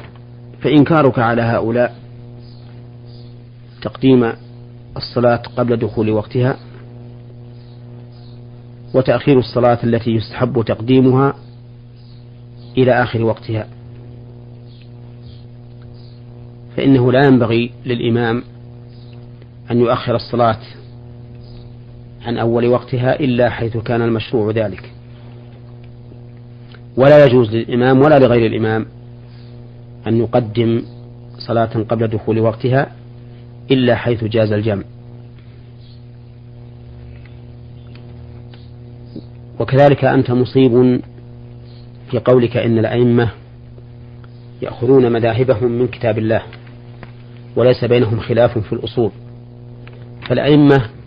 فإنكارك 0.61 1.19
على 1.19 1.41
هؤلاء 1.41 1.95
تقديم 3.81 4.33
الصلاة 4.97 5.41
قبل 5.57 5.77
دخول 5.77 6.09
وقتها 6.09 6.57
وتأخير 8.93 9.39
الصلاة 9.39 9.79
التي 9.83 10.11
يستحب 10.11 10.63
تقديمها 10.67 11.33
إلى 12.77 13.03
آخر 13.03 13.23
وقتها. 13.23 13.67
فإنه 16.77 17.11
لا 17.11 17.25
ينبغي 17.25 17.71
للإمام 17.85 18.43
أن 19.71 19.79
يؤخر 19.79 20.15
الصلاة 20.15 20.59
عن 22.29 22.37
أول 22.37 22.67
وقتها 22.67 23.19
إلا 23.19 23.49
حيث 23.49 23.77
كان 23.77 24.01
المشروع 24.01 24.51
ذلك. 24.51 24.91
ولا 26.97 27.25
يجوز 27.25 27.55
للإمام 27.55 28.01
ولا 28.01 28.19
لغير 28.19 28.45
الإمام 28.45 28.85
أن 30.07 30.17
يقدم 30.17 30.83
صلاة 31.47 31.83
قبل 31.89 32.07
دخول 32.07 32.39
وقتها 32.39 32.91
إلا 33.71 33.95
حيث 33.95 34.23
جاز 34.23 34.51
الجمع. 34.51 34.83
وكذلك 39.59 40.05
أنت 40.05 40.31
مصيب 40.31 41.01
في 42.11 42.19
قولك 42.19 42.57
إن 42.57 42.77
الأئمة 42.77 43.29
يأخذون 44.61 45.11
مذاهبهم 45.11 45.71
من 45.71 45.87
كتاب 45.87 46.17
الله 46.17 46.41
وليس 47.55 47.85
بينهم 47.85 48.19
خلاف 48.19 48.57
في 48.57 48.73
الأصول. 48.73 49.11
فالأئمة 50.27 50.98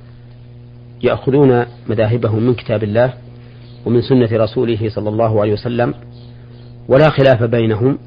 يأخذون 1.03 1.65
مذاهبهم 1.89 2.43
من 2.43 2.55
كتاب 2.55 2.83
الله 2.83 3.15
ومن 3.87 4.03
سنة 4.03 4.29
رسوله 4.33 4.89
صلى 4.89 5.09
الله 5.09 5.41
عليه 5.41 5.53
وسلم 5.53 5.95
ولا 6.89 7.11
خلاف 7.11 7.43
بينهم 7.43 7.99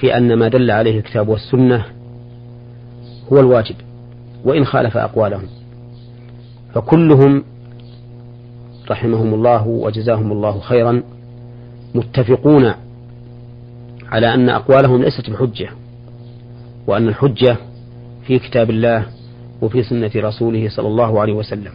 في 0.00 0.16
أن 0.16 0.34
ما 0.34 0.48
دل 0.48 0.70
عليه 0.70 0.98
الكتاب 0.98 1.28
والسنة 1.28 1.84
هو 3.32 3.40
الواجب 3.40 3.76
وإن 4.44 4.64
خالف 4.64 4.96
أقوالهم. 4.96 5.46
فكلهم 6.74 7.44
رحمهم 8.90 9.34
الله 9.34 9.66
وجزاهم 9.66 10.32
الله 10.32 10.60
خيرا 10.60 11.02
متفقون 11.94 12.74
على 14.06 14.34
أن 14.34 14.48
أقوالهم 14.48 15.02
ليست 15.02 15.30
بحجة 15.30 15.68
وأن 16.86 17.08
الحجة 17.08 17.56
في 18.26 18.38
كتاب 18.38 18.70
الله 18.70 19.06
وفي 19.62 19.82
سنة 19.82 20.10
رسوله 20.16 20.68
صلى 20.68 20.88
الله 20.88 21.20
عليه 21.20 21.32
وسلم. 21.32 21.72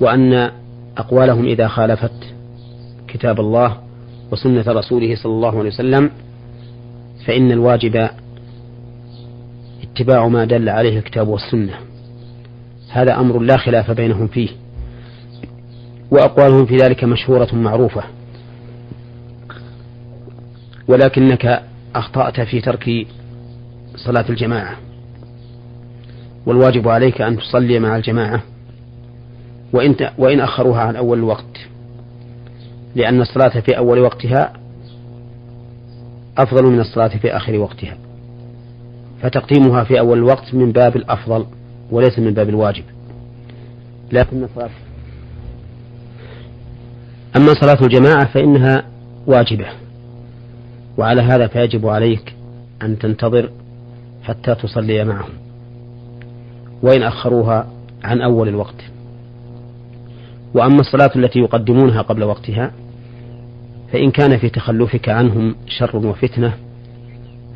وأن 0.00 0.50
أقوالهم 0.96 1.44
إذا 1.44 1.68
خالفت 1.68 2.34
كتاب 3.08 3.40
الله 3.40 3.78
وسنة 4.32 4.64
رسوله 4.68 5.16
صلى 5.16 5.32
الله 5.32 5.58
عليه 5.58 5.68
وسلم 5.68 6.10
فإن 7.26 7.52
الواجب 7.52 8.08
اتباع 9.82 10.28
ما 10.28 10.44
دل 10.44 10.68
عليه 10.68 10.98
الكتاب 10.98 11.28
والسنة. 11.28 11.74
هذا 12.90 13.20
أمر 13.20 13.38
لا 13.38 13.56
خلاف 13.56 13.90
بينهم 13.90 14.26
فيه. 14.26 14.48
وأقوالهم 16.10 16.66
في 16.66 16.76
ذلك 16.76 17.04
مشهورة 17.04 17.54
معروفة. 17.54 18.02
ولكنك 20.88 21.62
أخطأت 21.94 22.40
في 22.40 22.60
ترك 22.60 23.06
صلاة 23.96 24.24
الجماعة. 24.28 24.76
والواجب 26.46 26.88
عليك 26.88 27.20
أن 27.20 27.36
تصلي 27.36 27.78
مع 27.78 27.96
الجماعة. 27.96 28.42
وإن 29.74 29.94
وإن 30.18 30.40
أخروها 30.40 30.80
عن 30.80 30.96
أول 30.96 31.18
الوقت. 31.18 31.58
لأن 32.94 33.20
الصلاة 33.20 33.60
في 33.60 33.76
أول 33.76 33.98
وقتها 33.98 34.52
أفضل 36.38 36.64
من 36.64 36.80
الصلاة 36.80 37.08
في 37.08 37.36
آخر 37.36 37.58
وقتها. 37.58 37.96
فتقديمها 39.22 39.84
في 39.84 39.98
أول 39.98 40.18
الوقت 40.18 40.54
من 40.54 40.72
باب 40.72 40.96
الأفضل 40.96 41.46
وليس 41.90 42.18
من 42.18 42.34
باب 42.34 42.48
الواجب. 42.48 42.84
لكن 44.12 44.48
صلاة 44.54 44.70
أما 47.36 47.54
صلاة 47.60 47.78
الجماعة 47.82 48.24
فإنها 48.24 48.84
واجبة. 49.26 49.66
وعلى 50.98 51.22
هذا 51.22 51.46
فيجب 51.46 51.86
عليك 51.86 52.34
أن 52.82 52.98
تنتظر 52.98 53.50
حتى 54.22 54.54
تصلي 54.54 55.04
معهم. 55.04 55.32
وإن 56.82 57.02
أخروها 57.02 57.66
عن 58.04 58.20
أول 58.22 58.48
الوقت. 58.48 58.93
وأما 60.54 60.80
الصلاة 60.80 61.10
التي 61.16 61.38
يقدمونها 61.38 62.02
قبل 62.02 62.22
وقتها 62.22 62.72
فإن 63.92 64.10
كان 64.10 64.38
في 64.38 64.48
تخلفك 64.48 65.08
عنهم 65.08 65.54
شر 65.66 65.96
وفتنة 65.96 66.54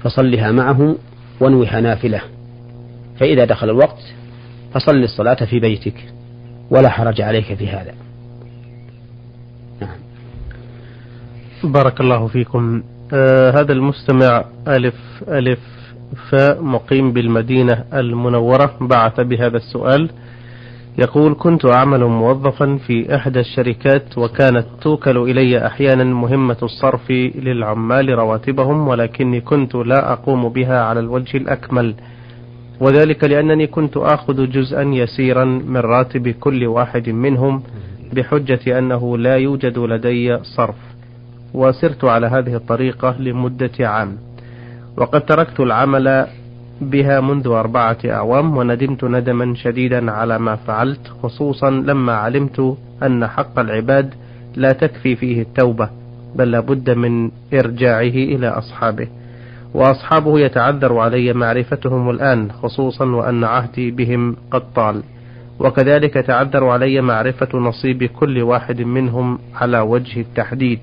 فصلها 0.00 0.52
معهم 0.52 0.98
وانوها 1.40 1.80
نافلة. 1.80 2.20
فإذا 3.20 3.44
دخل 3.44 3.70
الوقت 3.70 4.14
فصل 4.74 4.96
الصلاة 4.96 5.44
في 5.44 5.60
بيتك 5.60 6.12
ولا 6.70 6.88
حرج 6.88 7.20
عليك 7.20 7.54
في 7.54 7.68
هذا. 7.68 7.94
نعم. 9.80 9.96
بارك 11.64 12.00
الله 12.00 12.26
فيكم. 12.26 12.82
آه 13.12 13.50
هذا 13.50 13.72
المستمع 13.72 14.44
ألف 14.68 14.94
ألف 15.28 15.60
فاء 16.30 16.62
مقيم 16.62 17.12
بالمدينة 17.12 17.84
المنورة 17.94 18.76
بعث 18.80 19.20
بهذا 19.20 19.56
السؤال. 19.56 20.10
يقول 20.98 21.36
كنت 21.38 21.64
أعمل 21.64 22.04
موظفا 22.04 22.76
في 22.86 23.16
إحدى 23.16 23.40
الشركات 23.40 24.18
وكانت 24.18 24.66
توكل 24.82 25.16
إلي 25.16 25.66
أحيانا 25.66 26.04
مهمة 26.04 26.56
الصرف 26.62 27.10
للعمال 27.34 28.08
رواتبهم 28.08 28.88
ولكني 28.88 29.40
كنت 29.40 29.74
لا 29.74 30.12
أقوم 30.12 30.48
بها 30.48 30.80
على 30.82 31.00
الوجه 31.00 31.36
الأكمل. 31.36 31.94
وذلك 32.80 33.24
لأنني 33.24 33.66
كنت 33.66 33.96
آخذ 33.96 34.50
جزءا 34.50 34.82
يسيرا 34.82 35.44
من 35.44 35.76
راتب 35.76 36.28
كل 36.28 36.66
واحد 36.66 37.08
منهم 37.08 37.62
بحجة 38.12 38.78
أنه 38.78 39.18
لا 39.18 39.36
يوجد 39.36 39.78
لدي 39.78 40.38
صرف. 40.56 40.76
وسرت 41.54 42.04
على 42.04 42.26
هذه 42.26 42.54
الطريقة 42.54 43.16
لمدة 43.18 43.70
عام. 43.80 44.16
وقد 44.96 45.20
تركت 45.26 45.60
العمل 45.60 46.26
بها 46.80 47.20
منذ 47.20 47.46
أربعة 47.46 47.98
أعوام 48.04 48.56
وندمت 48.56 49.04
ندما 49.04 49.54
شديدا 49.54 50.10
على 50.12 50.38
ما 50.38 50.56
فعلت 50.56 51.08
خصوصا 51.22 51.70
لما 51.70 52.12
علمت 52.12 52.76
أن 53.02 53.26
حق 53.26 53.58
العباد 53.58 54.14
لا 54.56 54.72
تكفي 54.72 55.16
فيه 55.16 55.42
التوبة 55.42 55.90
بل 56.34 56.50
لابد 56.50 56.90
من 56.90 57.30
إرجاعه 57.54 58.00
إلى 58.34 58.48
أصحابه. 58.48 59.08
وأصحابه 59.74 60.40
يتعذر 60.40 60.98
علي 60.98 61.32
معرفتهم 61.32 62.10
الآن 62.10 62.52
خصوصا 62.52 63.04
وأن 63.04 63.44
عهدي 63.44 63.90
بهم 63.90 64.36
قد 64.50 64.62
طال. 64.74 65.02
وكذلك 65.58 66.14
تعذر 66.14 66.64
علي 66.64 67.00
معرفة 67.00 67.58
نصيب 67.58 68.04
كل 68.04 68.42
واحد 68.42 68.82
منهم 68.82 69.38
على 69.54 69.80
وجه 69.80 70.20
التحديد. 70.20 70.78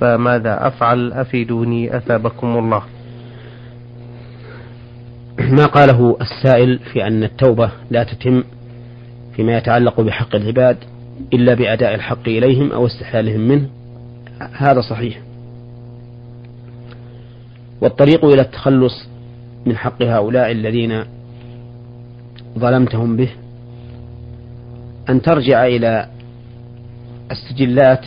فماذا 0.00 0.66
أفعل؟ 0.66 1.12
أفيدوني 1.12 1.96
أثابكم 1.96 2.58
الله. 2.58 2.82
ما 5.48 5.66
قاله 5.66 6.16
السائل 6.20 6.78
في 6.78 7.06
أن 7.06 7.24
التوبة 7.24 7.70
لا 7.90 8.04
تتم 8.04 8.44
فيما 9.36 9.56
يتعلق 9.56 10.00
بحق 10.00 10.34
العباد 10.34 10.76
إلا 11.32 11.54
بأداء 11.54 11.94
الحق 11.94 12.28
إليهم 12.28 12.72
أو 12.72 12.86
استحلالهم 12.86 13.40
منه. 13.40 13.68
هذا 14.52 14.80
صحيح. 14.80 15.20
والطريق 17.80 18.24
إلى 18.24 18.42
التخلص 18.42 19.08
من 19.66 19.76
حق 19.76 20.02
هؤلاء 20.02 20.50
الذين 20.50 21.04
ظلمتهم 22.58 23.16
به 23.16 23.28
أن 25.08 25.22
ترجع 25.22 25.66
إلى 25.66 26.08
السجلات 27.30 28.04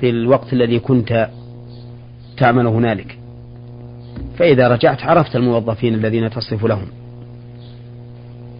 في 0.00 0.10
الوقت 0.10 0.52
الذي 0.52 0.78
كنت 0.78 1.28
تعمل 2.36 2.66
هنالك. 2.66 3.18
فإذا 4.38 4.68
رجعت 4.68 5.02
عرفت 5.02 5.36
الموظفين 5.36 5.94
الذين 5.94 6.30
تصرف 6.30 6.64
لهم. 6.64 6.86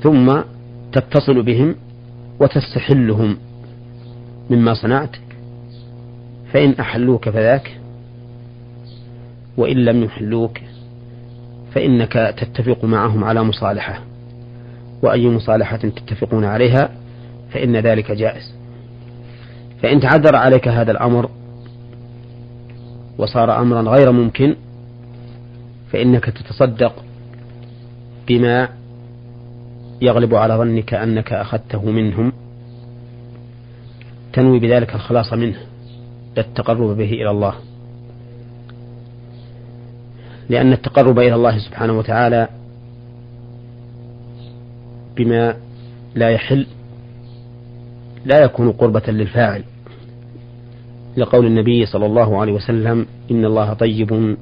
ثم 0.03 0.41
تتصل 0.93 1.43
بهم 1.43 1.75
وتستحلهم. 2.41 3.37
مما 4.51 4.75
صنعت 4.75 5.17
فإن 6.53 6.75
أحلوك 6.81 7.29
فذاك 7.29 7.81
وإن 9.57 9.77
لم 9.77 10.03
يحلوك 10.03 10.59
فإنك 11.75 12.35
تتفق 12.39 12.85
معهم 12.85 13.25
على 13.25 13.43
مصالحة. 13.43 14.01
وأي 15.03 15.29
مصالحة 15.29 15.77
تتفقون 15.77 16.45
عليها 16.45 16.91
فإن 17.51 17.77
ذلك 17.77 18.13
جائز. 18.13 18.55
فإن 19.83 20.01
تعذر 20.01 20.37
عليك 20.37 20.69
هذا 20.69 20.93
الأمر 20.93 21.31
وصار 23.19 23.61
أمرا 23.61 23.83
غير 23.83 24.13
ممكن 24.13 24.57
فإنك 25.95 26.25
تتصدق 26.25 27.05
بما 28.29 28.69
يغلب 30.03 30.35
على 30.35 30.55
ظنك 30.55 30.95
أنك 30.95 31.33
أخذته 31.33 31.91
منهم 31.91 32.33
تنوي 34.33 34.59
بذلك 34.59 34.95
الخلاص 34.95 35.33
منه 35.33 35.57
للتقرب 36.37 36.97
به 36.97 37.11
إلى 37.11 37.31
الله. 37.31 37.55
لأن 40.49 40.73
التقرب 40.73 41.19
إلى 41.19 41.35
الله 41.35 41.59
سبحانه 41.59 41.99
وتعالى 41.99 42.49
بما 45.17 45.57
لا 46.15 46.31
يحل 46.31 46.67
لا 48.25 48.43
يكون 48.43 48.73
قربة 48.73 49.03
للفاعل. 49.09 49.65
لقول 51.17 51.47
النبي 51.47 51.87
صلى 51.87 52.07
الله 52.07 52.41
عليه 52.41 52.53
وسلم 52.53 53.07
إن 53.31 53.45
الله 53.45 53.75
طيب 53.75 54.37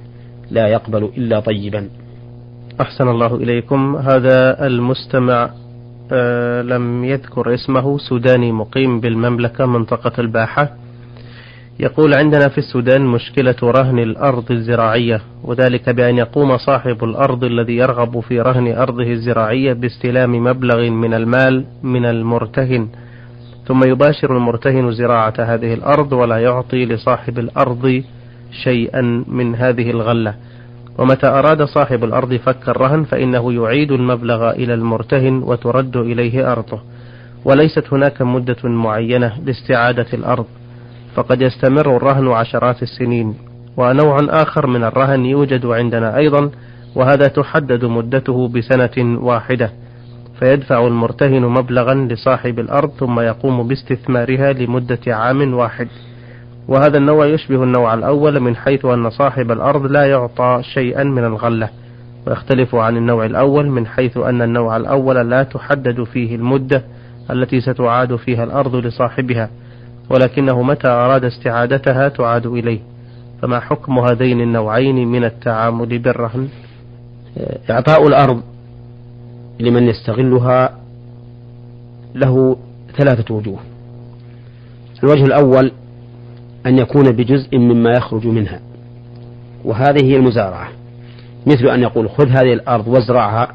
لا 0.53 0.67
يقبل 0.69 1.05
إلا 1.17 1.41
طيبا. 1.41 1.89
أحسن 2.81 3.09
الله 3.09 3.37
إليكم. 3.37 3.97
هذا 3.97 4.67
المستمع 4.67 5.51
آه 6.13 6.63
لم 6.63 7.05
يذكر 7.05 7.55
اسمه 7.55 7.99
سوداني 7.99 8.53
مقيم 8.53 9.01
بالمملكة 9.01 9.67
منطقة 9.67 10.21
الباحة. 10.21 10.77
يقول 11.81 12.15
عندنا 12.15 12.49
في 12.49 12.59
السودان 12.59 13.03
مشكلة 13.07 13.57
رهن 13.63 13.99
الأرض 13.99 14.53
الزراعية 14.53 15.21
وذلك 15.45 15.89
بأن 15.91 16.19
يقوم 16.19 16.57
صاحب 16.57 17.05
الأرض 17.05 17.45
الذي 17.45 17.77
يرغب 17.77 18.21
في 18.21 18.41
رهن 18.41 18.77
أرضه 18.77 19.13
الزراعية 19.13 19.73
باستلام 19.73 20.45
مبلغ 20.45 20.91
من 20.91 21.15
المال 21.15 21.65
من 21.83 22.05
المرتهن 22.07 22.89
ثم 23.67 23.85
يباشر 23.85 24.37
المرتهن 24.37 24.93
زراعة 24.93 25.35
هذه 25.39 25.75
الأرض 25.75 26.13
ولا 26.13 26.39
يعطي 26.39 26.87
لصاحب 26.87 27.39
الأرض 27.39 28.03
شيئا 28.65 29.25
من 29.29 29.55
هذه 29.55 29.91
الغلة. 29.91 30.35
ومتى 30.99 31.27
أراد 31.27 31.63
صاحب 31.63 32.05
الأرض 32.05 32.35
فك 32.35 32.69
الرهن 32.69 33.05
فإنه 33.05 33.53
يعيد 33.53 33.93
المبلغ 33.93 34.51
إلى 34.51 34.75
المرتهن 34.75 35.43
وترد 35.43 35.97
إليه 35.97 36.53
أرضه. 36.53 36.81
وليست 37.45 37.85
هناك 37.93 38.23
مدة 38.23 38.69
معينة 38.69 39.33
لاستعادة 39.45 40.07
الأرض 40.15 40.47
فقد 41.15 41.43
يستمر 41.43 41.97
الرهن 41.97 42.29
عشرات 42.29 42.83
السنين. 42.83 43.35
ونوع 43.77 44.17
آخر 44.29 44.67
من 44.67 44.85
الرهن 44.85 45.25
يوجد 45.25 45.67
عندنا 45.67 46.17
أيضا 46.17 46.51
وهذا 46.95 47.29
تحدد 47.29 47.85
مدته 47.85 48.49
بسنة 48.49 49.19
واحدة. 49.21 49.71
فيدفع 50.39 50.87
المرتهن 50.87 51.43
مبلغا 51.43 51.95
لصاحب 51.95 52.59
الأرض 52.59 52.91
ثم 52.91 53.21
يقوم 53.21 53.69
باستثمارها 53.69 54.53
لمدة 54.53 55.01
عام 55.07 55.55
واحد. 55.55 55.89
وهذا 56.69 56.99
النوع 56.99 57.27
يشبه 57.27 57.63
النوع 57.63 57.95
الأول 57.95 58.41
من 58.41 58.57
حيث 58.57 58.85
أن 58.85 59.11
صاحب 59.11 59.51
الأرض 59.51 59.87
لا 59.87 60.07
يعطى 60.07 60.61
شيئا 60.75 61.05
من 61.05 61.25
الغلة 61.25 61.69
ويختلف 62.27 62.75
عن 62.75 62.97
النوع 62.97 63.25
الأول 63.27 63.71
من 63.71 63.87
حيث 63.87 64.17
أن 64.17 64.43
النوع 64.43 64.77
الأول 64.77 65.31
لا 65.31 65.43
تحدد 65.43 66.05
فيه 66.05 66.37
المدة 66.37 66.83
التي 67.31 67.61
ستعاد 67.61 68.17
فيها 68.17 68.45
الأرض 68.45 68.77
لصاحبها 68.77 69.51
ولكنه 70.11 70.63
متى 70.63 70.89
أراد 70.89 71.25
استعادتها 71.25 72.09
تعاد 72.09 72.47
إليه. 72.47 72.79
فما 73.43 73.61
حكم 73.61 73.99
هذين 73.99 74.41
النوعين 74.41 75.09
من 75.09 75.25
التعامل 75.25 75.99
بالرهن؟ 75.99 76.49
إعطاء 77.71 78.07
الأرض 78.07 78.43
لمن 79.61 79.83
يستغلها 79.83 80.79
له 82.15 82.57
ثلاثة 82.97 83.35
وجوه. 83.35 83.59
الوجه 85.05 85.25
الأول 85.25 85.73
أن 86.67 86.79
يكون 86.79 87.13
بجزء 87.13 87.59
مما 87.59 87.91
يخرج 87.91 88.27
منها. 88.27 88.61
وهذه 89.65 90.05
هي 90.05 90.17
المزارعة. 90.17 90.69
مثل 91.47 91.69
أن 91.69 91.83
يقول 91.83 92.11
خذ 92.11 92.29
هذه 92.29 92.53
الأرض 92.53 92.89
وازرعها 92.89 93.55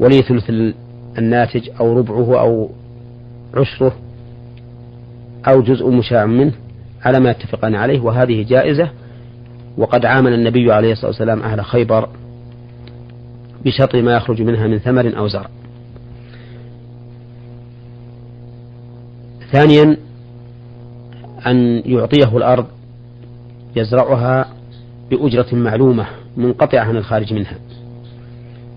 ولي 0.00 0.22
ثلث 0.22 0.50
الناتج 1.18 1.70
أو 1.80 1.98
ربعه 1.98 2.40
أو 2.40 2.70
عشره 3.54 3.92
أو 5.48 5.62
جزء 5.62 5.90
مشاع 5.90 6.26
منه 6.26 6.52
على 7.02 7.20
ما 7.20 7.30
يتفقان 7.30 7.74
عليه. 7.74 8.00
وهذه 8.00 8.42
جائزة. 8.42 8.90
وقد 9.78 10.06
عامل 10.06 10.32
النبي 10.32 10.72
عليه 10.72 10.92
الصلاة 10.92 11.10
والسلام 11.10 11.42
أهل 11.42 11.64
خيبر 11.64 12.08
بشطر 13.64 14.02
ما 14.02 14.12
يخرج 14.12 14.42
منها 14.42 14.66
من 14.66 14.78
ثمر 14.78 15.18
أو 15.18 15.28
زرع. 15.28 15.48
ثانيا 19.52 19.96
أن 21.46 21.82
يعطيه 21.86 22.36
الأرض 22.36 22.66
يزرعها 23.76 24.48
بأجرة 25.10 25.54
معلومة 25.54 26.06
منقطعة 26.36 26.80
عن 26.80 26.96
الخارج 26.96 27.34
منها. 27.34 27.58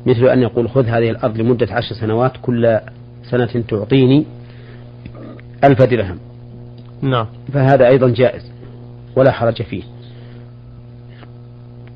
مثل 0.06 0.26
أن 0.26 0.42
يقول 0.42 0.70
خذ 0.70 0.86
هذه 0.86 1.10
الأرض 1.10 1.38
لمدة 1.38 1.68
عشر 1.72 1.96
سنوات 1.96 2.32
كل 2.42 2.80
سنة 3.32 3.64
تعطيني 3.68 4.26
ألف 5.64 5.82
درهم. 5.82 6.18
نعم. 7.02 7.26
فهذا 7.54 7.88
أيضا 7.88 8.10
جائز 8.10 8.52
ولا 9.16 9.32
حرج 9.32 9.62
فيه. 9.62 9.84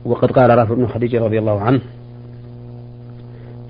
وقد 0.05 0.31
قال 0.31 0.49
رافع 0.49 0.73
بن 0.73 0.87
خديجة 0.87 1.19
رضي 1.19 1.39
الله 1.39 1.61
عنه 1.61 1.81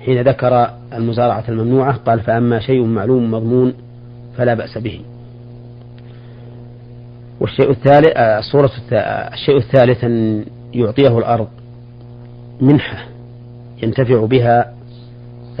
حين 0.00 0.22
ذكر 0.22 0.70
المزارعة 0.92 1.44
الممنوعة 1.48 1.96
قال 1.96 2.20
فأما 2.20 2.60
شيء 2.60 2.84
معلوم 2.84 3.30
مضمون 3.30 3.74
فلا 4.36 4.54
بأس 4.54 4.78
به. 4.78 5.00
والشيء 7.42 7.70
الثالث 7.70 8.06
آه، 8.16 8.38
الصورة 8.38 8.70
الشيء 9.32 9.56
الثالث 9.56 10.04
أن 10.04 10.44
يعطيه 10.74 11.18
الأرض 11.18 11.48
منحة 12.60 13.06
ينتفع 13.82 14.26
بها 14.26 14.74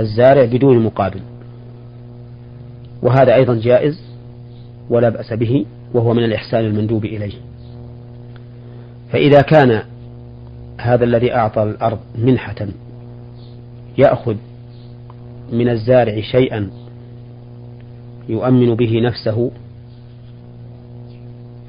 الزارع 0.00 0.44
بدون 0.44 0.84
مقابل. 0.84 1.20
وهذا 3.02 3.34
أيضا 3.34 3.54
جائز 3.54 4.02
ولا 4.90 5.08
بأس 5.08 5.32
به 5.32 5.66
وهو 5.94 6.14
من 6.14 6.24
الإحسان 6.24 6.64
المندوب 6.64 7.04
إليه. 7.04 7.34
فإذا 9.12 9.40
كان 9.40 9.82
هذا 10.80 11.04
الذي 11.04 11.34
أعطى 11.34 11.62
الأرض 11.62 11.98
منحة 12.18 12.66
يأخذ 13.98 14.36
من 15.52 15.68
الزارع 15.68 16.20
شيئا 16.20 16.70
يؤمن 18.28 18.74
به 18.74 19.00
نفسه 19.00 19.50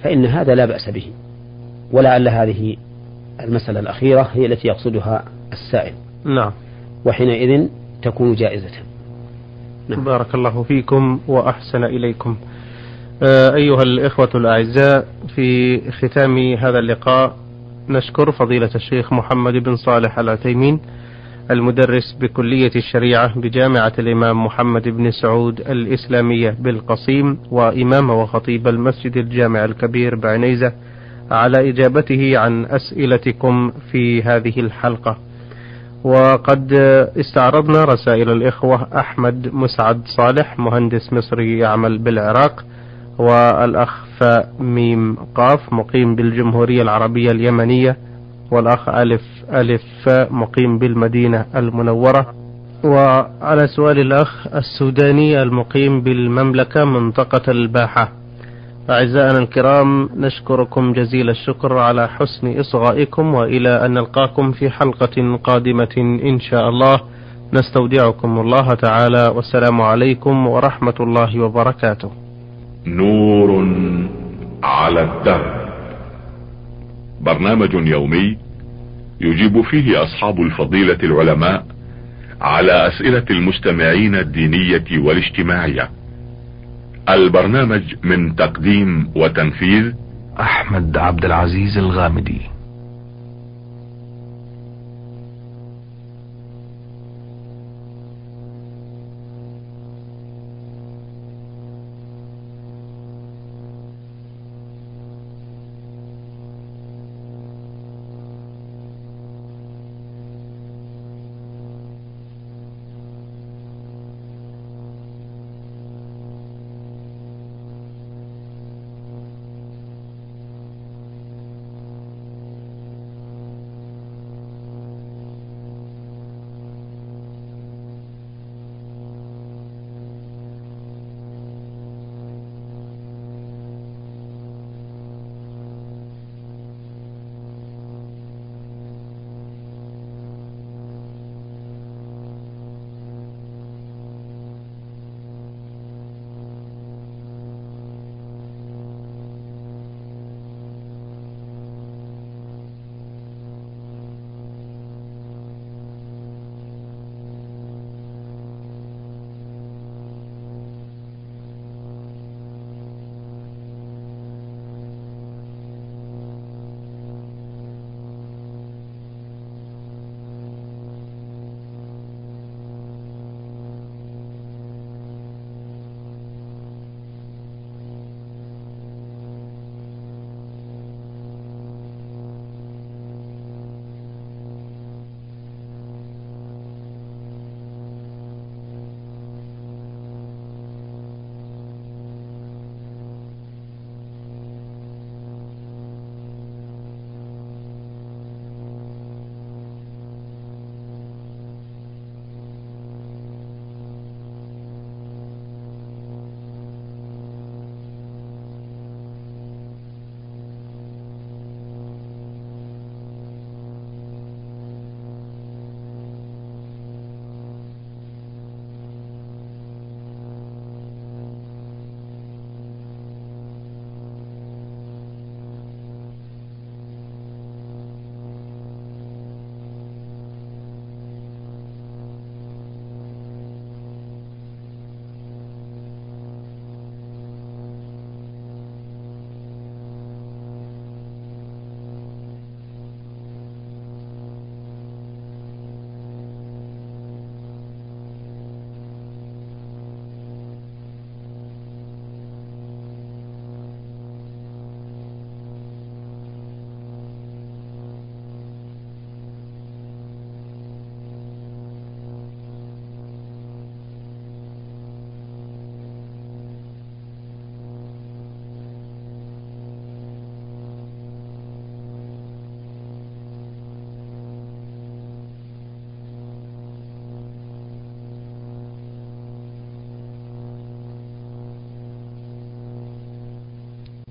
فإن 0.03 0.25
هذا 0.25 0.55
لا 0.55 0.65
بأس 0.65 0.89
به. 0.89 1.05
ولعل 1.91 2.27
هذه 2.27 2.77
المسألة 3.39 3.79
الأخيرة 3.79 4.29
هي 4.33 4.45
التي 4.45 4.67
يقصدها 4.67 5.23
السائل. 5.53 5.93
نعم. 6.25 6.51
وحينئذ 7.05 7.67
تكون 8.01 8.35
جائزة. 8.35 8.71
نعم. 9.87 10.03
بارك 10.03 10.35
الله 10.35 10.63
فيكم 10.63 11.19
وأحسن 11.27 11.83
إليكم. 11.83 12.37
آه، 13.23 13.55
أيها 13.55 13.81
الإخوة 13.81 14.29
الأعزاء 14.35 15.07
في 15.35 15.81
ختام 15.91 16.53
هذا 16.53 16.79
اللقاء 16.79 17.35
نشكر 17.89 18.31
فضيلة 18.31 18.69
الشيخ 18.75 19.13
محمد 19.13 19.53
بن 19.53 19.75
صالح 19.75 20.19
العثيمين 20.19 20.79
المدرس 21.51 22.17
بكلية 22.21 22.71
الشريعة 22.75 23.39
بجامعة 23.39 23.93
الإمام 23.99 24.45
محمد 24.45 24.89
بن 24.89 25.11
سعود 25.11 25.59
الإسلامية 25.59 26.55
بالقصيم 26.59 27.37
وإمام 27.51 28.09
وخطيب 28.09 28.67
المسجد 28.67 29.17
الجامع 29.17 29.65
الكبير 29.65 30.15
بعنيزة 30.15 30.73
على 31.31 31.69
إجابته 31.69 32.37
عن 32.37 32.65
أسئلتكم 32.65 33.71
في 33.91 34.23
هذه 34.23 34.59
الحلقة. 34.59 35.17
وقد 36.03 36.73
استعرضنا 37.19 37.83
رسائل 37.83 38.29
الإخوة 38.31 38.87
أحمد 38.99 39.49
مسعد 39.53 40.01
صالح 40.17 40.59
مهندس 40.59 41.13
مصري 41.13 41.57
يعمل 41.59 41.97
بالعراق 41.97 42.65
والأخ 43.17 44.03
ميم 44.59 45.15
قاف 45.35 45.73
مقيم 45.73 46.15
بالجمهورية 46.15 46.81
العربية 46.81 47.31
اليمنية 47.31 47.97
والأخ 48.53 48.89
ألف 48.89 49.21
ألف 49.53 50.09
مقيم 50.31 50.79
بالمدينة 50.79 51.45
المنورة. 51.55 52.33
وعلى 52.83 53.67
سؤال 53.67 53.99
الأخ 53.99 54.47
السوداني 54.55 55.41
المقيم 55.41 56.01
بالمملكة 56.01 56.85
منطقة 56.85 57.51
الباحة. 57.51 58.11
أعزائنا 58.89 59.37
الكرام 59.37 60.09
نشكركم 60.17 60.93
جزيل 60.93 61.29
الشكر 61.29 61.77
على 61.77 62.07
حسن 62.07 62.59
إصغائكم 62.59 63.33
وإلى 63.33 63.85
أن 63.85 63.93
نلقاكم 63.93 64.51
في 64.51 64.69
حلقة 64.69 65.37
قادمة 65.43 65.95
إن 65.97 66.39
شاء 66.39 66.69
الله. 66.69 66.97
نستودعكم 67.53 68.39
الله 68.39 68.73
تعالى 68.73 69.27
والسلام 69.35 69.81
عليكم 69.81 70.47
ورحمة 70.47 70.95
الله 70.99 71.39
وبركاته. 71.39 72.11
نور 72.87 73.49
على 74.63 75.01
الدرب 75.03 75.63
برنامج 77.21 77.73
يومي 77.73 78.37
يجيب 79.21 79.61
فيه 79.61 80.03
أصحاب 80.03 80.41
الفضيلة 80.41 80.97
العلماء 81.03 81.65
على 82.41 82.87
أسئلة 82.87 83.25
المستمعين 83.29 84.15
الدينية 84.15 84.85
والاجتماعية. 84.99 85.89
البرنامج 87.09 87.95
من 88.03 88.35
تقديم 88.35 89.11
وتنفيذ 89.15 89.93
أحمد 90.39 90.97
عبد 90.97 91.25
العزيز 91.25 91.77
الغامدي. 91.77 92.41